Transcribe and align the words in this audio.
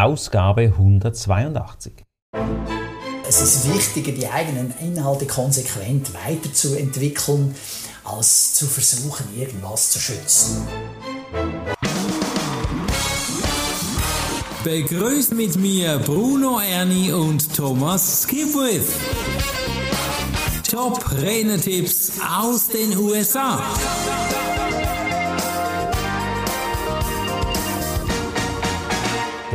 Ausgabe 0.00 0.62
182. 0.62 1.92
Es 3.28 3.42
ist 3.42 3.70
wichtiger, 3.70 4.12
die 4.12 4.26
eigenen 4.26 4.72
Inhalte 4.80 5.26
konsequent 5.26 6.14
weiterzuentwickeln, 6.14 7.54
als 8.02 8.54
zu 8.54 8.66
versuchen, 8.66 9.26
irgendwas 9.36 9.90
zu 9.90 9.98
schützen. 9.98 10.66
Begrüßt 14.64 15.34
mit 15.34 15.56
mir 15.56 15.98
Bruno 15.98 16.60
Erni 16.60 17.12
und 17.12 17.54
Thomas 17.54 18.22
Skipwith. 18.22 18.88
Top 20.66 21.12
Renner-Tipps 21.12 22.12
aus 22.26 22.68
den 22.68 22.96
USA. 22.96 23.62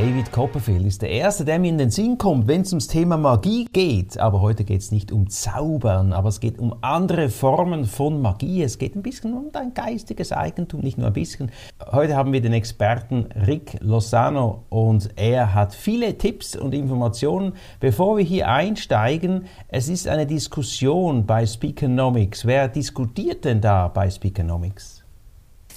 David 0.05 0.31
Copperfield 0.31 0.85
ist 0.85 1.01
der 1.01 1.09
Erste, 1.09 1.45
der 1.45 1.57
mir 1.57 1.69
in 1.69 1.79
den 1.79 1.89
Sinn 1.89 2.19
kommt, 2.19 2.47
wenn 2.47 2.61
es 2.61 2.71
ums 2.71 2.87
Thema 2.87 3.17
Magie 3.17 3.65
geht. 3.73 4.19
Aber 4.19 4.39
heute 4.39 4.63
geht 4.63 4.81
es 4.81 4.91
nicht 4.91 5.11
um 5.11 5.31
Zaubern, 5.31 6.13
aber 6.13 6.29
es 6.29 6.39
geht 6.39 6.59
um 6.59 6.75
andere 6.81 7.27
Formen 7.29 7.85
von 7.85 8.21
Magie. 8.21 8.61
Es 8.61 8.77
geht 8.77 8.95
ein 8.95 9.01
bisschen 9.01 9.33
um 9.33 9.51
dein 9.51 9.73
geistiges 9.73 10.31
Eigentum, 10.31 10.81
nicht 10.81 10.99
nur 10.99 11.07
ein 11.07 11.13
bisschen. 11.13 11.51
Heute 11.91 12.15
haben 12.15 12.33
wir 12.33 12.41
den 12.41 12.53
Experten 12.53 13.29
Rick 13.47 13.77
Lozano 13.79 14.65
und 14.69 15.09
er 15.15 15.55
hat 15.55 15.73
viele 15.73 16.15
Tipps 16.19 16.55
und 16.55 16.75
Informationen. 16.75 17.53
Bevor 17.79 18.17
wir 18.17 18.23
hier 18.23 18.47
einsteigen, 18.47 19.45
es 19.69 19.89
ist 19.89 20.07
eine 20.07 20.27
Diskussion 20.27 21.25
bei 21.25 21.47
Speakernomics. 21.47 22.45
Wer 22.45 22.67
diskutiert 22.67 23.43
denn 23.43 23.59
da 23.59 23.87
bei 23.87 24.11
Speakernomics? 24.11 25.01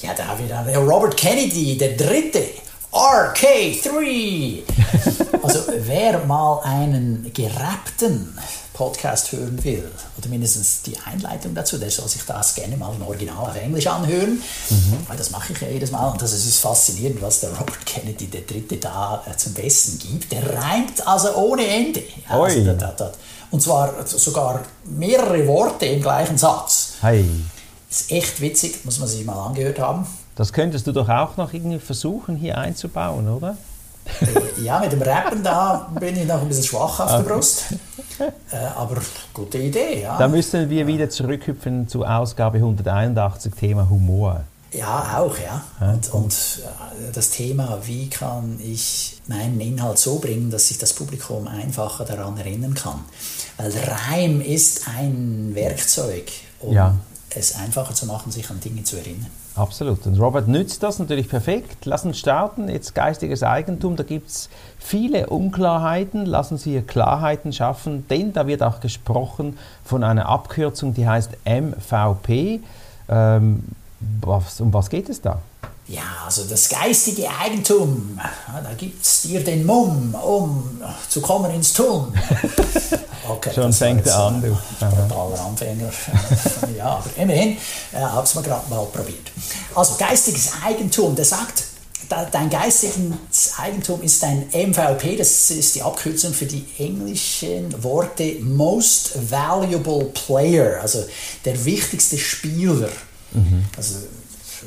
Ja, 0.00 0.10
da 0.14 0.26
haben 0.26 0.40
wir 0.40 0.48
dann 0.48 0.68
Robert 0.86 1.16
Kennedy, 1.16 1.78
der 1.78 1.96
Dritte. 1.96 2.67
RK3. 2.92 4.62
also 5.42 5.60
wer 5.84 6.24
mal 6.24 6.60
einen 6.62 7.30
gerappten 7.34 8.38
Podcast 8.72 9.32
hören 9.32 9.62
will, 9.64 9.90
oder 10.16 10.28
mindestens 10.28 10.82
die 10.82 10.96
Einleitung 11.04 11.54
dazu, 11.54 11.78
der 11.78 11.90
soll 11.90 12.08
sich 12.08 12.22
das 12.24 12.54
gerne 12.54 12.76
mal 12.76 12.94
im 12.94 13.02
Original 13.02 13.50
auf 13.50 13.56
Englisch 13.56 13.88
anhören, 13.88 14.40
mhm. 14.70 14.98
weil 15.08 15.16
das 15.16 15.30
mache 15.30 15.52
ich 15.52 15.60
ja 15.60 15.68
jedes 15.68 15.90
Mal 15.90 16.10
und 16.10 16.22
das 16.22 16.32
ist 16.32 16.58
faszinierend, 16.60 17.20
was 17.20 17.40
der 17.40 17.50
Robert 17.50 17.84
Kennedy, 17.84 18.26
der 18.28 18.42
Dritte, 18.42 18.76
da 18.76 19.24
äh, 19.28 19.36
zum 19.36 19.52
Besten 19.54 19.98
gibt. 19.98 20.30
Der 20.30 20.54
reimt 20.54 21.06
also 21.06 21.34
ohne 21.34 21.66
Ende. 21.66 22.04
Ja, 22.28 22.40
also, 22.40 22.64
da, 22.64 22.74
da, 22.74 22.92
da. 22.92 23.12
Und 23.50 23.62
zwar 23.62 24.06
sogar 24.06 24.62
mehrere 24.84 25.46
Worte 25.46 25.86
im 25.86 26.00
gleichen 26.00 26.38
Satz. 26.38 26.94
Hey. 27.00 27.24
Ist 27.90 28.12
echt 28.12 28.40
witzig, 28.40 28.84
muss 28.84 28.98
man 28.98 29.08
sich 29.08 29.24
mal 29.24 29.46
angehört 29.46 29.78
haben. 29.78 30.06
Das 30.38 30.52
könntest 30.52 30.86
du 30.86 30.92
doch 30.92 31.08
auch 31.08 31.36
noch 31.36 31.52
irgendwie 31.52 31.80
versuchen, 31.80 32.36
hier 32.36 32.58
einzubauen, 32.58 33.28
oder? 33.28 33.56
Äh, 34.20 34.62
ja, 34.62 34.78
mit 34.78 34.92
dem 34.92 35.02
Rappen 35.02 35.42
da 35.42 35.90
bin 35.98 36.16
ich 36.16 36.28
noch 36.28 36.40
ein 36.40 36.46
bisschen 36.46 36.62
schwach 36.62 37.00
auf 37.00 37.10
der 37.10 37.28
Brust. 37.28 37.64
Äh, 38.20 38.56
aber 38.76 39.00
gute 39.32 39.58
Idee, 39.58 40.02
ja. 40.02 40.16
Da 40.16 40.26
müssen 40.26 40.70
wir 40.70 40.86
wieder 40.86 41.08
zurückhüpfen 41.10 41.86
zu 41.86 42.04
Ausgabe 42.04 42.58
181, 42.58 43.52
Thema 43.54 43.88
Humor. 43.88 44.42
Ja, 44.72 45.18
auch, 45.18 45.36
ja. 45.38 45.62
Und, 45.80 46.12
und 46.12 46.32
äh, 46.32 47.12
das 47.12 47.30
Thema, 47.30 47.78
wie 47.84 48.08
kann 48.08 48.58
ich 48.60 49.20
meinen 49.26 49.60
Inhalt 49.60 49.98
so 49.98 50.18
bringen, 50.18 50.50
dass 50.50 50.68
sich 50.68 50.78
das 50.78 50.92
Publikum 50.92 51.46
einfacher 51.46 52.04
daran 52.04 52.36
erinnern 52.38 52.74
kann. 52.74 53.04
Weil 53.56 53.72
Reim 53.72 54.40
ist 54.40 54.88
ein 54.88 55.50
Werkzeug, 55.54 56.30
um 56.60 56.74
ja. 56.74 56.94
Es 57.34 57.56
einfacher 57.56 57.94
zu 57.94 58.06
machen, 58.06 58.32
sich 58.32 58.48
an 58.50 58.60
Dinge 58.60 58.84
zu 58.84 58.96
erinnern. 58.96 59.26
Absolut. 59.54 60.06
Und 60.06 60.18
Robert 60.20 60.46
nützt 60.46 60.82
das 60.82 60.98
natürlich 60.98 61.28
perfekt. 61.28 61.84
Lass 61.84 62.04
uns 62.04 62.18
starten. 62.18 62.68
Jetzt 62.68 62.94
geistiges 62.94 63.42
Eigentum, 63.42 63.96
da 63.96 64.04
gibt 64.04 64.28
es 64.28 64.48
viele 64.78 65.28
Unklarheiten. 65.28 66.26
Lassen 66.26 66.58
Sie 66.58 66.70
hier 66.70 66.82
Klarheiten 66.82 67.52
schaffen, 67.52 68.06
denn 68.08 68.32
da 68.32 68.46
wird 68.46 68.62
auch 68.62 68.80
gesprochen 68.80 69.58
von 69.84 70.04
einer 70.04 70.26
Abkürzung, 70.28 70.94
die 70.94 71.08
heißt 71.08 71.32
MVP. 71.44 72.60
Ähm, 73.08 73.64
was, 74.20 74.60
um 74.60 74.72
was 74.72 74.90
geht 74.90 75.08
es 75.08 75.20
da? 75.20 75.40
Ja, 75.88 76.02
also 76.26 76.44
das 76.44 76.68
geistige 76.68 77.28
Eigentum, 77.30 78.20
da 78.46 78.74
gibt 78.74 79.04
es 79.04 79.22
dir 79.22 79.42
den 79.42 79.64
Mumm, 79.64 80.14
um 80.14 80.82
zu 81.08 81.22
kommen 81.22 81.50
ins 81.50 81.72
Tun. 81.72 82.12
Okay, 83.28 83.50
Schon 83.54 83.72
fängt 83.74 84.06
er 84.06 84.18
an, 84.18 84.40
du. 84.40 84.56
Totaler 84.80 85.38
Anfänger. 85.44 85.90
ja, 86.78 86.86
aber 86.86 87.10
immerhin 87.16 87.58
äh, 87.92 87.98
habe 87.98 88.26
es 88.26 88.34
mir 88.34 88.42
gerade 88.42 88.68
mal 88.70 88.86
probiert. 88.86 89.30
Also 89.74 89.96
geistiges 89.98 90.52
Eigentum, 90.64 91.14
der 91.14 91.26
sagt, 91.26 91.64
dein 92.08 92.48
geistiges 92.48 93.58
Eigentum 93.58 94.02
ist 94.02 94.22
dein 94.22 94.48
MVP, 94.48 95.16
das 95.16 95.50
ist 95.50 95.74
die 95.74 95.82
Abkürzung 95.82 96.32
für 96.32 96.46
die 96.46 96.66
englischen 96.78 97.82
Worte 97.82 98.36
Most 98.40 99.30
Valuable 99.30 100.06
Player, 100.06 100.80
also 100.80 101.04
der 101.44 101.62
wichtigste 101.64 102.16
Spieler. 102.16 102.88
Mhm. 103.32 103.66
Also 103.76 103.96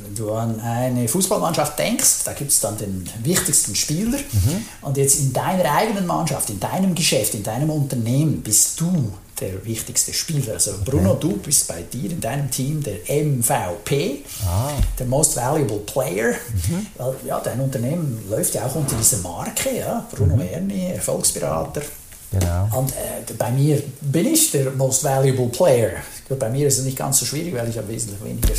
wenn 0.02 0.14
du 0.14 0.32
an 0.32 0.60
eine 0.60 1.08
Fußballmannschaft 1.08 1.78
denkst, 1.78 2.24
da 2.24 2.32
gibt 2.32 2.50
es 2.50 2.60
dann 2.60 2.76
den 2.78 3.08
wichtigsten 3.22 3.74
Spieler. 3.74 4.18
Mhm. 4.18 4.66
Und 4.82 4.96
jetzt 4.96 5.20
in 5.20 5.32
deiner 5.32 5.70
eigenen 5.72 6.06
Mannschaft, 6.06 6.50
in 6.50 6.60
deinem 6.60 6.94
Geschäft, 6.94 7.34
in 7.34 7.42
deinem 7.42 7.70
Unternehmen 7.70 8.42
bist 8.42 8.80
du 8.80 9.12
der 9.40 9.64
wichtigste 9.64 10.12
Spieler. 10.12 10.54
Also 10.54 10.72
Bruno, 10.84 11.12
okay. 11.12 11.20
du 11.20 11.36
bist 11.38 11.66
bei 11.68 11.82
dir 11.82 12.10
in 12.10 12.20
deinem 12.20 12.50
Team 12.50 12.82
der 12.82 12.98
MVP, 13.08 14.24
ah. 14.46 14.70
der 14.98 15.06
Most 15.06 15.36
Valuable 15.36 15.78
Player. 15.78 16.32
Mhm. 16.32 16.86
Weil 16.96 17.14
ja, 17.26 17.40
dein 17.40 17.60
Unternehmen 17.60 18.24
läuft 18.30 18.54
ja 18.54 18.66
auch 18.66 18.74
unter 18.74 18.96
dieser 18.96 19.18
Marke, 19.18 19.78
ja? 19.78 20.06
Bruno 20.12 20.36
mhm. 20.36 20.42
Erni, 20.42 20.92
Erfolgsberater. 20.92 21.82
Genau. 22.30 22.78
Und 22.78 22.92
äh, 22.92 23.32
bei 23.36 23.50
mir 23.50 23.82
bin 24.00 24.26
ich 24.26 24.50
der 24.52 24.70
Most 24.70 25.04
Valuable 25.04 25.48
Player. 25.48 25.90
Bei 26.38 26.48
mir 26.48 26.66
ist 26.66 26.78
es 26.78 26.84
nicht 26.84 26.96
ganz 26.96 27.18
so 27.18 27.26
schwierig, 27.26 27.54
weil 27.54 27.68
ich 27.68 27.76
habe 27.76 27.88
wesentlich 27.88 28.24
weniger 28.24 28.54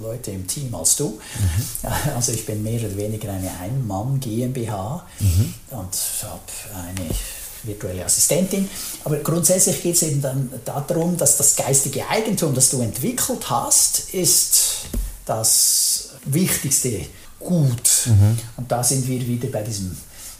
Leute 0.00 0.30
im 0.30 0.46
Team 0.46 0.74
als 0.74 0.96
du. 0.96 1.10
Mhm. 1.10 1.88
Also 2.16 2.32
ich 2.32 2.46
bin 2.46 2.62
mehr 2.62 2.80
oder 2.80 2.96
weniger 2.96 3.32
eine 3.32 3.50
Ein-Mann-GmbH 3.60 5.06
mhm. 5.20 5.54
und 5.70 5.96
habe 6.22 6.40
eine 6.74 7.10
virtuelle 7.62 8.04
Assistentin. 8.04 8.68
Aber 9.04 9.16
grundsätzlich 9.18 9.82
geht 9.82 9.96
es 9.96 10.02
eben 10.02 10.22
dann 10.22 10.50
darum, 10.64 11.16
dass 11.16 11.36
das 11.36 11.56
geistige 11.56 12.08
Eigentum, 12.08 12.54
das 12.54 12.70
du 12.70 12.80
entwickelt 12.80 13.50
hast, 13.50 14.14
ist 14.14 14.86
das 15.24 16.10
wichtigste 16.24 17.06
Gut. 17.38 18.06
Mhm. 18.06 18.38
Und 18.56 18.72
da 18.72 18.82
sind 18.82 19.06
wir 19.06 19.20
wieder 19.26 19.48
bei 19.48 19.62
diesem 19.62 19.96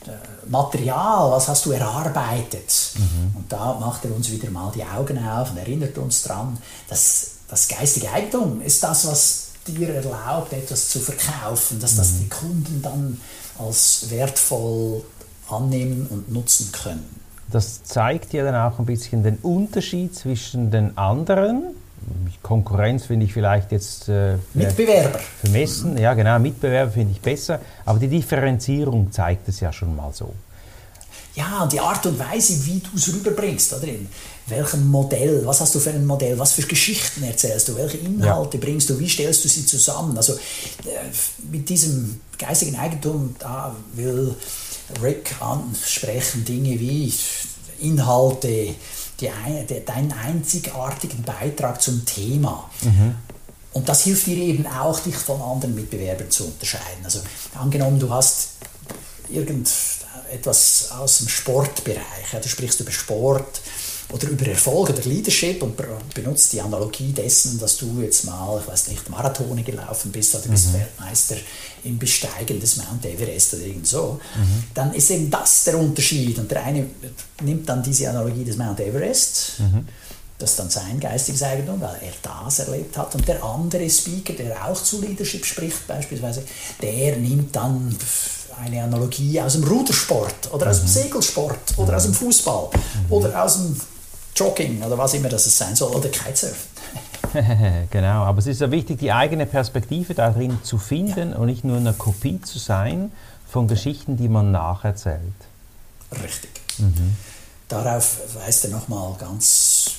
äh, 0.06 0.49
Material, 0.49 1.31
was 1.31 1.47
hast 1.47 1.66
du 1.66 1.72
erarbeitet? 1.72 2.93
Mhm. 2.97 3.37
Und 3.37 3.53
da 3.53 3.75
macht 3.75 4.05
er 4.05 4.15
uns 4.15 4.31
wieder 4.31 4.50
mal 4.50 4.72
die 4.75 4.83
Augen 4.83 5.19
auf 5.19 5.50
und 5.50 5.59
erinnert 5.59 5.99
uns 5.99 6.22
daran, 6.22 6.56
dass 6.89 7.33
das 7.49 7.69
geistige 7.69 8.11
Eigentum 8.11 8.61
ist 8.61 8.83
das, 8.83 9.06
was 9.06 9.46
dir 9.69 9.94
erlaubt, 9.94 10.53
etwas 10.53 10.88
zu 10.88 11.00
verkaufen, 11.00 11.81
dass 11.81 11.97
das 11.97 12.12
mhm. 12.12 12.19
die 12.21 12.28
Kunden 12.28 12.82
dann 12.82 13.21
als 13.59 14.06
wertvoll 14.10 15.03
annehmen 15.49 16.06
und 16.10 16.32
nutzen 16.32 16.72
können. 16.72 17.04
Das 17.50 17.84
zeigt 17.84 18.32
ja 18.32 18.44
dann 18.44 18.56
auch 18.56 18.78
ein 18.78 18.87
bisschen 18.87 19.22
den 19.22 19.37
Unterschied 19.37 20.15
zwischen 20.15 20.71
den 20.71 20.99
anderen. 20.99 21.75
Konkurrenz 22.43 23.06
finde 23.06 23.27
ich 23.27 23.32
vielleicht 23.32 23.72
jetzt 23.72 24.09
äh, 24.09 24.37
Mitbewerber. 24.54 25.19
vermessen. 25.41 25.97
Ja, 25.98 26.15
genau, 26.15 26.38
Mitbewerber 26.38 26.93
finde 26.93 27.12
ich 27.12 27.21
besser. 27.21 27.60
Aber 27.84 27.98
die 27.98 28.09
Differenzierung 28.09 29.10
zeigt 29.10 29.48
es 29.48 29.60
ja 29.60 29.72
schon 29.72 29.94
mal 29.97 30.12
so. 30.12 30.33
Ja, 31.37 31.63
und 31.63 31.73
die 31.73 31.81
Art 31.81 32.05
und 32.07 32.19
Weise, 32.19 32.65
wie 32.65 32.81
du 32.81 32.89
es 32.97 33.13
rüberbringst, 33.13 33.75
oder? 33.75 33.87
In 33.87 34.09
welchem 34.47 34.89
Modell, 34.91 35.43
was 35.45 35.61
hast 35.61 35.75
du 35.75 35.81
für 35.81 35.91
ein 35.91 36.07
Modell, 36.07 36.39
was 36.39 36.53
für 36.53 36.63
Geschichten 36.63 37.23
erzählst 37.23 37.69
du, 37.69 37.77
welche 37.77 37.99
Inhalte 37.99 38.57
ja. 38.57 38.65
bringst 38.65 38.89
du, 38.89 38.99
wie 38.99 39.09
stellst 39.09 39.45
du 39.45 39.49
sie 39.49 39.67
zusammen? 39.67 40.17
Also 40.17 40.33
äh, 40.33 40.39
mit 41.53 41.69
diesem 41.69 42.21
geistigen 42.39 42.77
Eigentum, 42.77 43.37
da 43.39 43.77
will 43.93 44.35
Rick 45.03 45.35
ansprechen 45.41 46.45
Dinge 46.45 46.81
wie 46.81 47.13
Inhalte, 47.81 48.75
die, 49.21 49.31
die, 49.69 49.84
deinen 49.84 50.13
einzigartigen 50.13 51.22
Beitrag 51.22 51.83
zum 51.83 52.05
Thema. 52.07 52.71
Mhm. 52.83 53.15
Und 53.75 53.91
das 53.91 54.05
hilft 54.05 54.27
dir 54.27 54.39
eben 54.39 54.66
auch, 54.66 54.99
dich 55.01 55.16
von 55.16 55.43
anderen 55.43 55.75
Mitbewerbern 55.75 56.31
zu 56.31 56.47
unterscheiden. 56.47 57.05
Also 57.05 57.21
angenommen, 57.55 57.99
du 57.99 58.09
hast 58.09 58.53
irgend 59.28 59.69
etwas 60.31 60.91
aus 60.91 61.19
dem 61.19 61.28
Sportbereich. 61.28 62.33
Ja, 62.33 62.41
du 62.41 62.49
sprichst 62.49 62.81
über 62.81 62.91
Sport 62.91 63.61
oder 64.13 64.28
über 64.28 64.47
Erfolg 64.47 64.91
oder 64.91 65.03
Leadership 65.03 65.63
und 65.63 65.77
benutzt 66.15 66.53
die 66.53 66.61
Analogie 66.61 67.13
dessen, 67.13 67.59
dass 67.59 67.77
du 67.77 68.01
jetzt 68.01 68.25
mal, 68.25 68.61
ich 68.61 68.69
weiß 68.69 68.89
nicht, 68.89 69.11
Marathone 69.11 69.63
gelaufen 69.63 70.13
bist 70.13 70.34
oder 70.37 70.49
bist 70.49 70.69
mhm. 70.69 70.75
Weltmeister 70.75 71.37
im 71.84 71.99
Besteigen 71.99 72.61
des 72.61 72.77
Mount 72.77 73.05
Everest 73.05 73.55
oder 73.55 73.65
irgend 73.65 73.87
so, 73.87 74.21
mhm. 74.37 74.65
dann 74.75 74.95
ist 74.95 75.11
eben 75.11 75.31
das 75.31 75.65
der 75.65 75.78
Unterschied. 75.78 76.39
Und 76.39 76.51
der 76.51 76.65
eine 76.65 76.87
nimmt 77.43 77.69
dann 77.69 77.83
diese 77.83 78.09
Analogie 78.09 78.45
des 78.45 78.57
Mount 78.57 78.79
Everest. 78.81 79.55
Mhm. 79.59 79.87
Das 80.39 80.51
ist 80.51 80.59
dann 80.59 80.71
sein 80.71 81.01
geistiges 81.01 81.43
Eigentum, 81.43 81.81
weil 81.81 81.99
er 82.03 82.13
das 82.22 82.59
erlebt 82.59 82.97
hat. 82.99 83.15
Und 83.15 83.27
der 83.27 83.43
andere 83.43 83.89
Speaker, 83.89 84.34
der 84.34 84.67
auch 84.67 84.81
zu 84.81 85.01
Leadership 85.01 85.47
spricht 85.47 85.87
beispielsweise, 85.87 86.43
der 86.83 87.17
nimmt 87.17 87.57
dann 87.57 87.97
eine 88.65 88.83
Analogie 88.83 89.41
aus 89.41 89.55
dem 89.55 89.65
Rudersport 89.65 90.53
oder 90.53 90.71
aus 90.71 90.81
dem 90.81 90.89
Segelsport 90.89 91.77
oder 91.77 91.97
aus 91.97 92.05
dem 92.05 92.15
Fußball 92.15 92.71
oder 93.11 93.43
aus 93.43 93.57
dem 93.59 93.81
Jogging 94.35 94.83
oder 94.83 94.97
was 94.99 95.15
immer 95.15 95.29
das 95.29 95.45
sein 95.57 95.75
soll 95.75 95.95
oder 95.95 96.09
Kitesurfen. 96.09 96.77
genau, 97.91 98.25
aber 98.25 98.39
es 98.39 98.47
ist 98.47 98.61
ja 98.61 98.71
wichtig, 98.71 98.99
die 98.99 99.13
eigene 99.13 99.47
Perspektive 99.47 100.15
darin 100.15 100.59
zu 100.63 100.79
finden 100.79 101.31
ja. 101.33 101.37
und 101.37 101.47
nicht 101.47 101.65
nur 101.65 101.77
eine 101.77 101.93
Kopie 101.93 102.41
zu 102.41 102.59
sein 102.59 103.11
von 103.49 103.69
Geschichten, 103.69 104.17
die 104.17 104.29
man 104.29 104.53
nacherzählt. 104.53 105.21
Richtig. 106.23 106.51
Mhm. 106.79 107.17
Darauf 107.69 108.19
weist 108.35 108.65
er 108.65 108.71
nochmal 108.71 109.15
ganz 109.19 109.91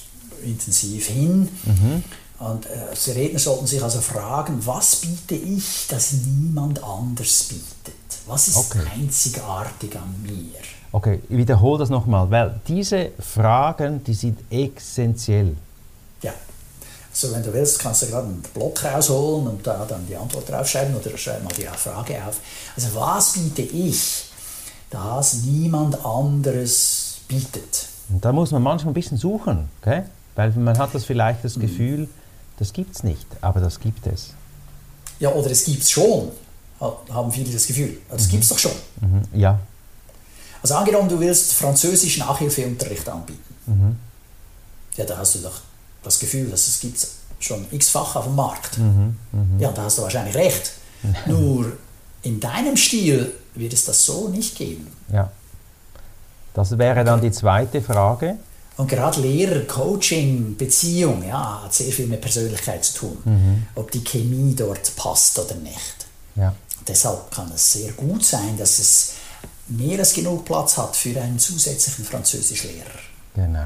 intensiv 0.44 1.08
hin. 1.08 1.50
Mhm. 1.66 2.04
Und 2.40 2.68
äh, 2.68 2.70
die 3.06 3.12
Redner 3.12 3.40
sollten 3.40 3.66
sich 3.66 3.82
also 3.82 4.00
fragen, 4.00 4.64
was 4.66 4.98
biete 4.98 5.36
ich, 5.36 5.88
das 5.90 6.14
niemand 6.14 6.84
anders 6.84 7.46
bietet? 7.46 7.96
Was 8.28 8.50
ist 8.50 8.58
okay. 8.58 8.82
einzigartig 8.94 9.96
an 9.96 10.16
mir? 10.22 10.60
Okay, 10.92 11.22
ich 11.28 11.38
wiederhole 11.38 11.80
das 11.80 11.90
nochmal, 11.90 12.30
weil 12.30 12.60
diese 12.68 13.12
Fragen, 13.20 14.04
die 14.04 14.14
sind 14.14 14.40
essentiell. 14.52 15.56
Ja. 16.22 16.34
Also 17.12 17.34
wenn 17.34 17.42
du 17.42 17.52
willst, 17.54 17.80
kannst 17.80 18.04
du 18.04 18.08
gerade 18.08 18.28
einen 18.28 18.44
Block 18.54 18.84
rausholen 18.84 19.48
und 19.48 19.66
da 19.66 19.86
dann 19.86 20.06
die 20.06 20.16
Antwort 20.16 20.50
draufschreiben 20.50 20.96
oder 20.96 21.18
schreib 21.18 21.44
mal 21.44 21.54
die 21.58 21.64
Frage 21.64 22.24
auf. 22.24 22.40
Also 22.76 22.88
was 22.94 23.34
biete 23.34 23.64
ich, 23.64 24.26
das 24.92 25.42
niemand 25.44 26.06
anderes 26.06 27.18
bietet? 27.28 27.88
Und 28.10 28.24
da 28.24 28.32
muss 28.32 28.52
man 28.52 28.62
manchmal 28.62 28.92
ein 28.92 28.94
bisschen 28.94 29.18
suchen, 29.18 29.70
okay? 29.82 30.04
weil 30.38 30.52
man 30.52 30.78
hat 30.78 30.94
das 30.94 31.04
vielleicht 31.04 31.44
das 31.44 31.58
mhm. 31.58 31.62
Gefühl, 31.62 32.10
das 32.58 32.74
gibt 32.74 32.96
es 32.96 33.04
nicht, 33.04 33.28
aber 33.42 33.60
das 33.60 33.80
gibt 33.80 34.06
es. 34.08 34.32
Ja, 35.20 35.32
oder 35.32 35.50
es 35.50 35.66
gibt 35.66 35.84
es 35.84 35.92
schon, 35.92 36.32
haben 36.80 37.32
viele 37.32 37.52
das 37.52 37.66
Gefühl. 37.66 37.98
Das 38.10 38.28
mhm. 38.28 38.32
gibt 38.32 38.44
es 38.44 38.50
doch 38.50 38.60
schon. 38.60 38.72
Mhm. 39.02 39.24
Ja. 39.34 39.60
Also 40.62 40.76
angenommen, 40.76 41.10
du 41.10 41.20
willst 41.20 41.54
französisch 41.54 42.18
Nachhilfeunterricht 42.18 43.08
anbieten. 43.08 43.56
Mhm. 43.66 43.98
Ja, 44.96 45.06
da 45.06 45.18
hast 45.18 45.36
du 45.36 45.40
doch 45.40 45.62
das 46.04 46.20
Gefühl, 46.20 46.50
dass 46.50 46.68
es 46.68 46.80
gibt 46.80 47.08
schon 47.40 47.66
x-fach 47.72 48.16
auf 48.16 48.26
dem 48.26 48.36
Markt. 48.36 48.78
Mhm. 48.78 49.16
Mhm. 49.32 49.60
Ja, 49.60 49.72
da 49.72 49.84
hast 49.84 49.98
du 49.98 50.02
wahrscheinlich 50.02 50.36
recht. 50.36 50.74
Nur 51.26 51.74
in 52.24 52.40
deinem 52.40 52.76
Stil 52.76 53.34
wird 53.54 53.74
es 53.74 53.86
das 53.86 54.04
so 54.04 54.28
nicht 54.30 54.56
geben. 54.58 54.88
Ja. 55.12 55.32
Das 56.54 56.78
wäre 56.78 57.04
dann 57.04 57.22
die 57.22 57.32
zweite 57.32 57.82
Frage. 57.82 58.38
Und 58.78 58.88
gerade 58.88 59.20
Lehrer, 59.22 59.62
Coaching, 59.62 60.56
Beziehung, 60.56 61.28
ja, 61.28 61.64
hat 61.64 61.74
sehr 61.74 61.92
viel 61.92 62.06
mit 62.06 62.22
Persönlichkeit 62.22 62.86
zu 62.86 63.00
tun. 63.00 63.18
Mhm. 63.26 63.68
Ob 63.76 63.92
die 63.92 64.04
Chemie 64.04 64.54
dort 64.56 64.96
passt 64.96 65.38
oder 65.40 65.56
nicht. 65.56 66.06
Ja. 66.36 66.54
Deshalb 66.88 67.32
kann 67.32 67.52
es 67.54 67.74
sehr 67.74 67.92
gut 67.94 68.24
sein, 68.24 68.56
dass 68.58 68.78
es 68.78 69.14
mehr 69.68 70.00
als 70.00 70.14
genug 70.14 70.46
Platz 70.46 70.78
hat 70.78 70.96
für 70.96 71.20
einen 71.20 71.40
zusätzlichen 71.40 72.06
Französischlehrer. 72.06 72.86
Genau. 73.36 73.66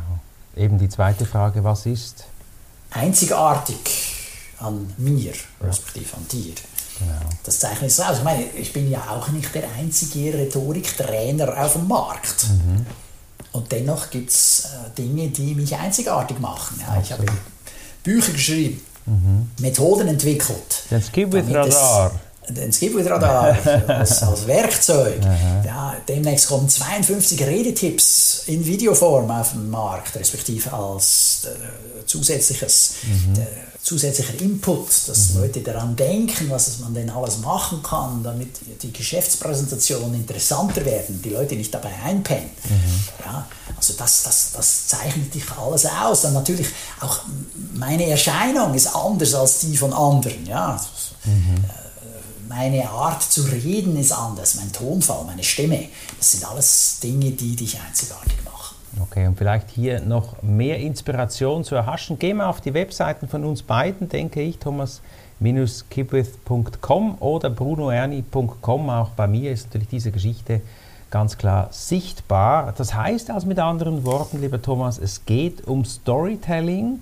Eben 0.56 0.80
die 0.80 0.90
zweite 0.90 1.26
Frage, 1.26 1.64
was 1.64 1.86
ist? 1.86 2.24
Einzigartig 2.92 4.16
an 4.60 4.94
mir, 4.98 5.34
respektive 5.62 6.16
an 6.16 6.28
dir. 6.30 6.54
Genau. 7.00 7.30
Das 7.44 7.60
zeichnet 7.60 7.90
es 7.90 8.00
aus. 8.00 8.20
Ich 8.20 8.24
meine, 8.24 8.44
ich 8.44 8.74
bin 8.74 8.90
ja 8.90 9.10
auch 9.10 9.28
nicht 9.30 9.54
der 9.56 9.64
einzige 9.78 10.34
Rhetoriktrainer 10.34 11.58
auf 11.64 11.74
dem 11.74 11.88
Markt. 11.88 12.48
Mhm. 12.50 12.86
Und 13.52 13.72
dennoch 13.72 14.10
gibt 14.10 14.30
es 14.30 14.66
äh, 14.66 14.90
Dinge, 14.98 15.28
die 15.30 15.56
mich 15.56 15.76
einzigartig 15.76 16.40
machen. 16.40 16.80
Ja, 16.80 17.02
ich 17.02 17.12
habe 17.12 17.26
Bücher 18.04 18.32
geschrieben, 18.32 18.82
mhm. 19.06 19.50
Methoden 19.60 20.08
entwickelt. 20.08 20.84
Den 20.90 21.02
Skip 21.02 21.32
with 21.32 21.54
Radar. 21.54 22.12
Den 22.50 22.72
Radar 23.08 23.56
als, 23.88 24.24
als 24.24 24.48
Werkzeug. 24.48 25.20
Ja, 25.66 25.96
demnächst 26.08 26.48
kommen 26.48 26.68
52 26.68 27.42
Redetipps 27.46 28.44
in 28.48 28.66
Videoform 28.66 29.30
auf 29.30 29.52
den 29.52 29.70
Markt, 29.70 30.16
respektive 30.16 30.74
als 30.74 31.46
äh, 31.46 32.06
zusätzliches. 32.06 32.96
Mhm. 33.04 33.42
Äh, 33.42 33.46
zusätzlicher 33.84 34.40
Input, 34.40 34.88
dass 35.08 35.30
mhm. 35.30 35.42
Leute 35.42 35.62
daran 35.62 35.96
denken, 35.96 36.50
was 36.50 36.80
man 36.80 36.94
denn 36.94 37.10
alles 37.10 37.40
machen 37.40 37.82
kann, 37.82 38.22
damit 38.24 38.60
die 38.82 38.94
Geschäftspräsentationen 38.94 40.14
interessanter 40.14 40.86
werden, 40.86 41.22
die 41.22 41.30
Leute 41.30 41.56
nicht 41.56 41.74
dabei 41.74 41.92
einpennen. 42.06 42.52
Mhm. 42.70 43.26
Ja, 43.26 43.48
also 43.76 43.94
das, 43.98 44.24
das, 44.24 44.52
das 44.56 44.88
zeichnet 44.88 45.34
dich 45.34 45.44
alles 45.52 45.86
aus. 45.86 46.22
Dann 46.22 46.34
natürlich 46.34 46.68
auch 47.00 47.22
meine 47.74 48.08
Erscheinung 48.08 48.74
ist 48.76 48.88
anders 48.96 49.34
als 49.34 49.60
die 49.60 49.76
von 49.76 49.94
anderen. 49.94 50.46
Ja. 50.46 50.80
Mhm. 51.26 51.66
Meine 52.54 52.90
Art 52.90 53.24
zu 53.24 53.44
reden 53.44 53.96
ist 53.96 54.12
anders, 54.12 54.56
mein 54.56 54.74
Tonfall, 54.74 55.24
meine 55.26 55.42
Stimme. 55.42 55.86
Das 56.18 56.34
sind 56.34 56.46
alles 56.46 57.00
Dinge, 57.02 57.32
die 57.32 57.56
dich 57.56 57.80
einzigartig 57.80 58.44
machen. 58.44 58.76
Okay, 59.00 59.26
und 59.26 59.38
vielleicht 59.38 59.70
hier 59.70 60.02
noch 60.02 60.42
mehr 60.42 60.80
Inspiration 60.80 61.64
zu 61.64 61.76
erhaschen. 61.76 62.20
Gehen 62.20 62.36
wir 62.38 62.50
auf 62.50 62.60
die 62.60 62.74
Webseiten 62.74 63.30
von 63.30 63.46
uns 63.46 63.64
beiden, 63.64 64.10
denke 64.10 64.42
ich, 64.42 64.58
thomas-kipwith.com 64.58 67.22
oder 67.22 67.50
brunoerni.com. 67.50 68.90
Auch 68.90 69.12
bei 69.12 69.28
mir 69.28 69.54
ist 69.54 69.68
natürlich 69.68 69.88
diese 69.88 70.12
Geschichte 70.12 70.60
ganz 71.10 71.38
klar 71.38 71.70
sichtbar. 71.72 72.74
Das 72.78 72.94
heißt 72.94 73.32
also 73.32 73.48
mit 73.48 73.60
anderen 73.60 74.04
Worten, 74.04 74.42
lieber 74.42 74.62
Thomas, 74.62 74.98
es 74.98 75.26
geht 75.26 75.66
um 75.68 75.86
Storytelling 75.86 77.00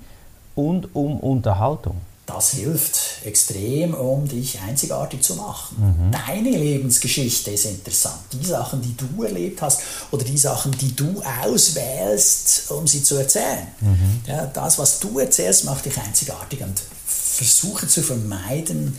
und 0.54 0.95
um 0.95 1.19
Unterhaltung 1.19 1.95
das 2.30 2.52
hilft 2.52 3.26
extrem, 3.26 3.94
um 3.94 4.28
dich 4.28 4.60
einzigartig 4.60 5.22
zu 5.22 5.36
machen. 5.36 5.78
Mhm. 5.80 6.12
Deine 6.12 6.52
Lebensgeschichte 6.52 7.52
ist 7.52 7.66
interessant. 7.66 8.20
Die 8.31 8.46
Sachen, 8.46 8.81
die 8.81 8.96
du 8.96 9.24
erlebt 9.24 9.62
hast 9.62 9.81
oder 10.12 10.24
die 10.24 10.38
Sachen, 10.38 10.72
die 10.74 10.96
du 10.96 11.22
auswählst, 11.44 12.70
um 12.72 12.86
sie 12.86 13.02
zu 13.02 13.16
erzählen. 13.16 13.68
Mhm. 13.81 14.22
Ja, 14.28 14.46
das, 14.46 14.78
was 14.78 15.00
du 15.00 15.18
erzählst, 15.18 15.66
macht 15.66 15.86
dich 15.86 15.98
einzigartig 15.98 16.62
und 16.62 16.80
versuche 17.06 17.88
zu 17.88 18.04
vermeiden, 18.04 18.98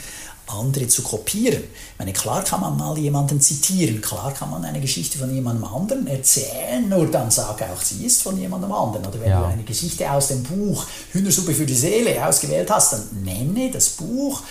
andere 0.53 0.89
zu 0.89 1.03
kopieren. 1.03 1.63
Ich 1.63 1.99
meine, 1.99 2.13
klar 2.13 2.43
kann 2.43 2.61
man 2.61 2.77
mal 2.77 2.97
jemanden 2.99 3.41
zitieren, 3.41 4.01
klar 4.01 4.33
kann 4.33 4.51
man 4.51 4.65
eine 4.65 4.81
Geschichte 4.81 5.19
von 5.19 5.33
jemandem 5.35 5.65
anderen 5.65 6.07
erzählen, 6.07 6.89
nur 6.89 7.07
dann 7.07 7.31
sag 7.31 7.63
auch, 7.63 7.81
sie 7.83 8.05
ist 8.05 8.23
von 8.23 8.39
jemandem 8.39 8.73
anderen. 8.73 9.07
Oder 9.07 9.21
wenn 9.21 9.31
ja. 9.31 9.41
du 9.41 9.47
eine 9.47 9.63
Geschichte 9.63 10.11
aus 10.11 10.29
dem 10.29 10.43
Buch 10.43 10.87
Hühnersuppe 11.13 11.55
für 11.55 11.67
die 11.67 11.75
Seele 11.75 12.27
ausgewählt 12.27 12.71
hast, 12.71 12.93
dann 12.93 13.23
nenne 13.23 13.71
das 13.71 13.91
Buch 13.91 14.43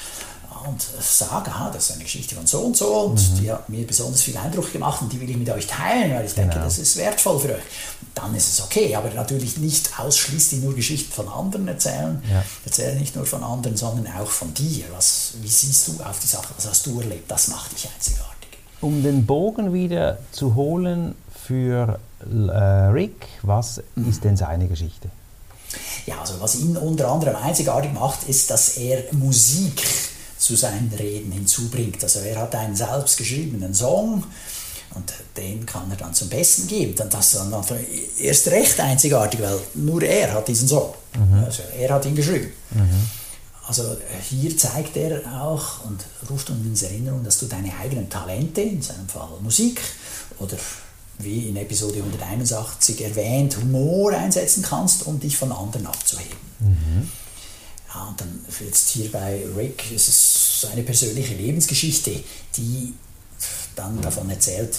und 0.68 0.82
sage, 0.82 1.52
aha, 1.52 1.72
das 1.72 1.86
ist 1.90 1.96
eine 1.96 2.04
Geschichte 2.04 2.36
von 2.36 2.46
so 2.48 2.60
und 2.60 2.78
so 2.78 3.02
und 3.02 3.16
mhm. 3.16 3.40
die 3.40 3.52
hat 3.52 3.70
mir 3.70 3.86
besonders 3.86 4.22
viel 4.22 4.38
Eindruck 4.38 4.72
gemacht 4.72 5.02
und 5.02 5.12
die 5.12 5.20
will 5.20 5.30
ich 5.30 5.38
mit 5.38 5.50
euch 5.50 5.68
teilen, 5.68 6.14
weil 6.14 6.26
ich 6.26 6.34
denke, 6.34 6.54
genau. 6.54 6.66
das 6.66 6.78
ist 6.78 6.98
wertvoll 6.98 7.40
für 7.40 7.50
euch. 7.50 7.64
Dann 8.16 8.36
ist 8.36 8.50
es 8.50 8.62
okay, 8.62 8.96
aber 8.96 9.10
natürlich 9.12 9.58
nicht 9.58 10.00
ausschließlich 10.00 10.62
nur 10.62 10.76
Geschichten 10.76 11.12
von 11.12 11.28
anderen 11.30 11.68
erzählen. 11.68 12.22
Ja. 12.30 12.44
Erzähle 12.66 12.96
nicht 12.96 13.16
nur 13.16 13.26
von 13.26 13.44
anderen, 13.44 13.78
sondern 13.78 14.12
auch 14.14 14.30
von 14.30 14.54
dir. 14.54 14.86
Was, 14.94 15.34
wie 15.42 15.48
siehst 15.48 15.88
du 15.88 16.04
auf 16.04 16.20
die 16.20 16.28
Sache? 16.28 16.48
Was 16.56 16.68
hast 16.68 16.86
du 16.86 17.00
erlebt? 17.00 17.30
Das 17.30 17.48
macht 17.50 17.72
dich 17.72 17.90
einzigartig. 17.94 18.50
Um 18.82 19.04
den 19.04 19.26
Bogen 19.26 19.74
wieder 19.74 20.20
zu 20.32 20.56
holen 20.56 21.16
für 21.46 22.00
äh, 22.22 22.62
Rick, 22.92 23.28
was 23.44 23.82
mhm. 23.96 24.10
ist 24.10 24.24
denn 24.24 24.38
seine 24.38 24.68
Geschichte? 24.68 25.10
Ja, 26.06 26.22
also 26.22 26.36
was 26.40 26.56
ihn 26.56 26.76
unter 26.78 27.12
anderem 27.12 27.36
einzigartig 27.36 27.94
macht, 27.94 28.28
ist, 28.28 28.50
dass 28.50 28.78
er 28.78 29.04
Musik 29.12 29.84
zu 30.40 30.56
seinen 30.56 30.92
Reden 30.98 31.32
hinzubringt. 31.32 32.02
Also 32.04 32.20
er 32.20 32.40
hat 32.40 32.56
einen 32.56 32.76
selbstgeschriebenen 32.76 33.74
Song 33.74 34.24
und 34.96 35.14
den 35.38 35.66
kann 35.66 35.92
er 35.92 35.98
dann 35.98 36.14
zum 36.14 36.30
Besten 36.30 36.68
geben. 36.68 37.00
Und 37.00 37.14
das 37.14 37.34
ist 37.34 37.36
dann 37.36 37.64
erst 38.18 38.48
recht 38.48 38.80
einzigartig, 38.80 39.42
weil 39.42 39.60
nur 39.76 40.02
er 40.02 40.34
hat 40.34 40.48
diesen 40.48 40.68
Song. 40.68 40.94
Mhm. 41.16 41.44
Also 41.44 41.64
er 41.78 41.94
hat 41.94 42.06
ihn 42.06 42.16
geschrieben. 42.16 42.52
Mhm. 42.72 43.10
Also 43.68 43.98
hier 44.28 44.58
zeigt 44.58 44.98
er 44.98 45.22
auch 45.44 45.86
und 45.86 46.04
ruft 46.28 46.50
uns 46.50 46.82
in 46.82 46.90
Erinnerung, 46.90 47.24
dass 47.24 47.38
du 47.38 47.46
deine 47.46 47.72
eigenen 47.78 48.10
Talente, 48.10 48.62
in 48.62 48.82
seinem 48.82 49.08
Fall 49.08 49.30
Musik 49.42 49.80
oder 50.40 50.58
wie 51.20 51.50
in 51.50 51.58
Episode 51.58 51.98
181 51.98 53.04
erwähnt, 53.04 53.58
Humor 53.58 54.14
einsetzen 54.14 54.64
kannst, 54.64 55.06
um 55.06 55.20
dich 55.20 55.38
von 55.38 55.52
anderen 55.52 55.86
abzuheben. 55.86 56.38
Mhm. 56.60 57.10
Ja, 57.94 58.06
und 58.06 58.22
dann 58.22 58.46
jetzt 58.60 58.90
hier 58.90 59.12
bei 59.12 59.44
Rick 59.56 59.92
ist 59.92 60.08
es 60.08 60.62
seine 60.62 60.84
persönliche 60.84 61.34
Lebensgeschichte, 61.34 62.24
die 62.56 62.94
dann 63.76 64.00
davon 64.02 64.30
erzählt, 64.30 64.76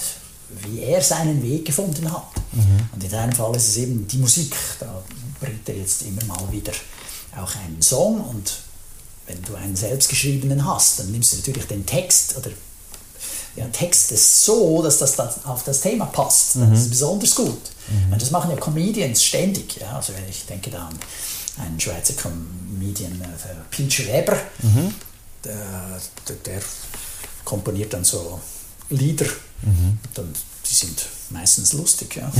wie 0.62 0.80
er 0.80 1.02
seinen 1.02 1.42
Weg 1.42 1.64
gefunden 1.64 2.10
hat. 2.10 2.36
Mhm. 2.52 2.88
Und 2.92 3.02
in 3.02 3.10
deinem 3.10 3.32
Fall 3.32 3.54
ist 3.56 3.68
es 3.68 3.76
eben 3.78 4.06
die 4.06 4.18
Musik. 4.18 4.54
Da 4.78 5.02
bringt 5.40 5.68
er 5.68 5.76
jetzt 5.76 6.02
immer 6.02 6.24
mal 6.24 6.52
wieder 6.52 6.72
auch 7.36 7.54
einen 7.56 7.80
Song 7.80 8.20
und 8.20 8.52
wenn 9.26 9.40
du 9.42 9.54
einen 9.54 9.76
selbstgeschriebenen 9.76 10.64
hast, 10.66 10.98
dann 10.98 11.12
nimmst 11.12 11.32
du 11.32 11.36
natürlich 11.36 11.66
den 11.66 11.86
Text 11.86 12.36
oder 12.36 12.50
ja, 13.56 13.66
Text 13.66 14.12
ist 14.12 14.44
so, 14.44 14.82
dass 14.82 14.98
das 14.98 15.18
auf 15.44 15.64
das 15.64 15.80
Thema 15.80 16.06
passt. 16.06 16.56
Das 16.56 16.68
mhm. 16.68 16.74
ist 16.74 16.90
besonders 16.90 17.34
gut. 17.34 17.60
Mhm. 17.88 18.12
Und 18.12 18.22
das 18.22 18.30
machen 18.30 18.50
ja 18.50 18.56
Comedians 18.56 19.24
ständig. 19.24 19.76
Ja? 19.80 19.96
Also 19.96 20.12
ich 20.28 20.46
denke 20.46 20.70
da 20.70 20.86
an 20.86 20.98
einen 21.58 21.78
Schweizer 21.80 22.14
Comedian, 22.14 23.20
äh, 23.20 23.54
Peach 23.70 24.06
Weber, 24.06 24.36
mhm. 24.62 24.94
der, 25.44 26.00
der, 26.28 26.36
der, 26.36 26.60
komponiert 27.44 27.92
dann 27.92 28.04
so 28.04 28.40
Lieder. 28.90 29.26
Mhm. 29.62 29.98
Dann, 30.14 30.32
die 30.68 30.74
sind 30.74 31.06
meistens 31.30 31.72
lustig. 31.72 32.16
Ja. 32.16 32.30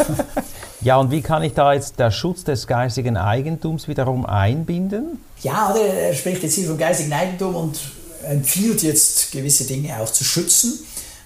ja, 0.80 0.96
und 0.96 1.10
wie 1.10 1.22
kann 1.22 1.42
ich 1.42 1.54
da 1.54 1.72
jetzt 1.72 1.98
der 1.98 2.10
Schutz 2.10 2.44
des 2.44 2.66
geistigen 2.66 3.16
Eigentums 3.16 3.88
wiederum 3.88 4.26
einbinden? 4.26 5.18
Ja, 5.42 5.74
er 5.74 6.14
spricht 6.14 6.42
jetzt 6.42 6.54
hier 6.54 6.68
vom 6.68 6.78
geistigen 6.78 7.12
Eigentum 7.12 7.56
und 7.56 7.80
empfiehlt 8.22 8.82
jetzt 8.82 9.32
gewisse 9.32 9.64
Dinge 9.64 9.98
auch 10.00 10.10
zu 10.10 10.24
schützen, 10.24 10.80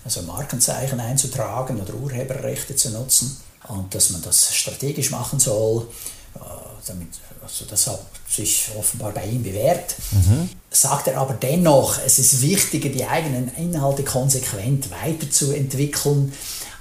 also 0.04 0.23
Markenzeichen 0.23 1.00
einzutragen 1.00 1.80
oder 1.80 1.94
Urheberrechte 1.94 2.76
zu 2.76 2.90
nutzen 2.90 3.37
und 3.68 3.94
dass 3.94 4.11
man 4.11 4.23
das 4.23 4.54
strategisch 4.54 5.11
machen 5.11 5.40
soll, 5.40 5.88
äh, 6.37 6.38
damit, 6.88 7.08
also 7.42 7.64
das 7.66 7.86
hat 7.86 8.00
sich 8.28 8.68
offenbar 8.78 9.12
bei 9.12 9.24
ihm 9.26 9.42
bewährt. 9.42 9.94
Mhm. 10.12 10.48
Sagt 10.70 11.08
er 11.08 11.18
aber 11.18 11.34
dennoch, 11.34 11.98
es 12.04 12.18
ist 12.18 12.42
wichtiger, 12.42 12.88
die 12.88 13.04
eigenen 13.04 13.54
Inhalte 13.56 14.02
konsequent 14.02 14.90
weiterzuentwickeln, 14.90 16.32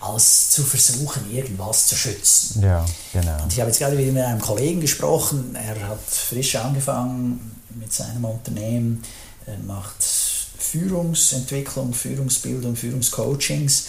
als 0.02 0.50
zu 0.52 0.64
versuchen, 0.64 1.32
irgendwas 1.32 1.88
zu 1.88 1.96
schützen. 1.96 2.62
Ja, 2.62 2.86
genau. 3.14 3.44
Und 3.44 3.54
ich 3.54 3.60
habe 3.60 3.70
jetzt 3.70 3.80
gerade 3.80 3.98
wieder 3.98 4.12
mit 4.12 4.24
einem 4.24 4.42
Kollegen 4.42 4.82
gesprochen, 4.82 5.56
er 5.56 5.88
hat 5.88 6.02
frisch 6.06 6.56
angefangen 6.56 7.62
mit 7.80 7.94
seinem 7.94 8.26
Unternehmen, 8.26 9.02
er 9.46 9.58
macht 9.60 10.04
Führungsentwicklung, 10.04 11.94
Führungsbildung, 11.94 12.76
Führungscoachings 12.76 13.86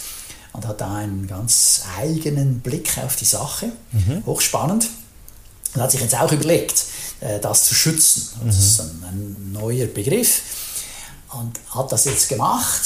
und 0.53 0.67
hat 0.67 0.81
da 0.81 0.95
einen 0.95 1.27
ganz 1.27 1.83
eigenen 1.97 2.59
Blick 2.59 2.97
auf 3.03 3.15
die 3.15 3.25
Sache. 3.25 3.71
Mhm. 3.91 4.23
Hochspannend. 4.25 4.87
Und 5.75 5.81
hat 5.81 5.91
sich 5.91 6.01
jetzt 6.01 6.15
auch 6.15 6.31
überlegt, 6.31 6.85
äh, 7.19 7.39
das 7.39 7.65
zu 7.65 7.75
schützen. 7.75 8.29
Das 8.45 8.55
mhm. 8.55 8.61
ist 8.61 8.79
ein, 8.79 9.51
neuer 9.51 9.87
Begriff. 9.87 10.41
Und 11.33 11.59
hat 11.73 11.91
das 11.91 12.05
jetzt 12.05 12.29
gemacht. 12.29 12.81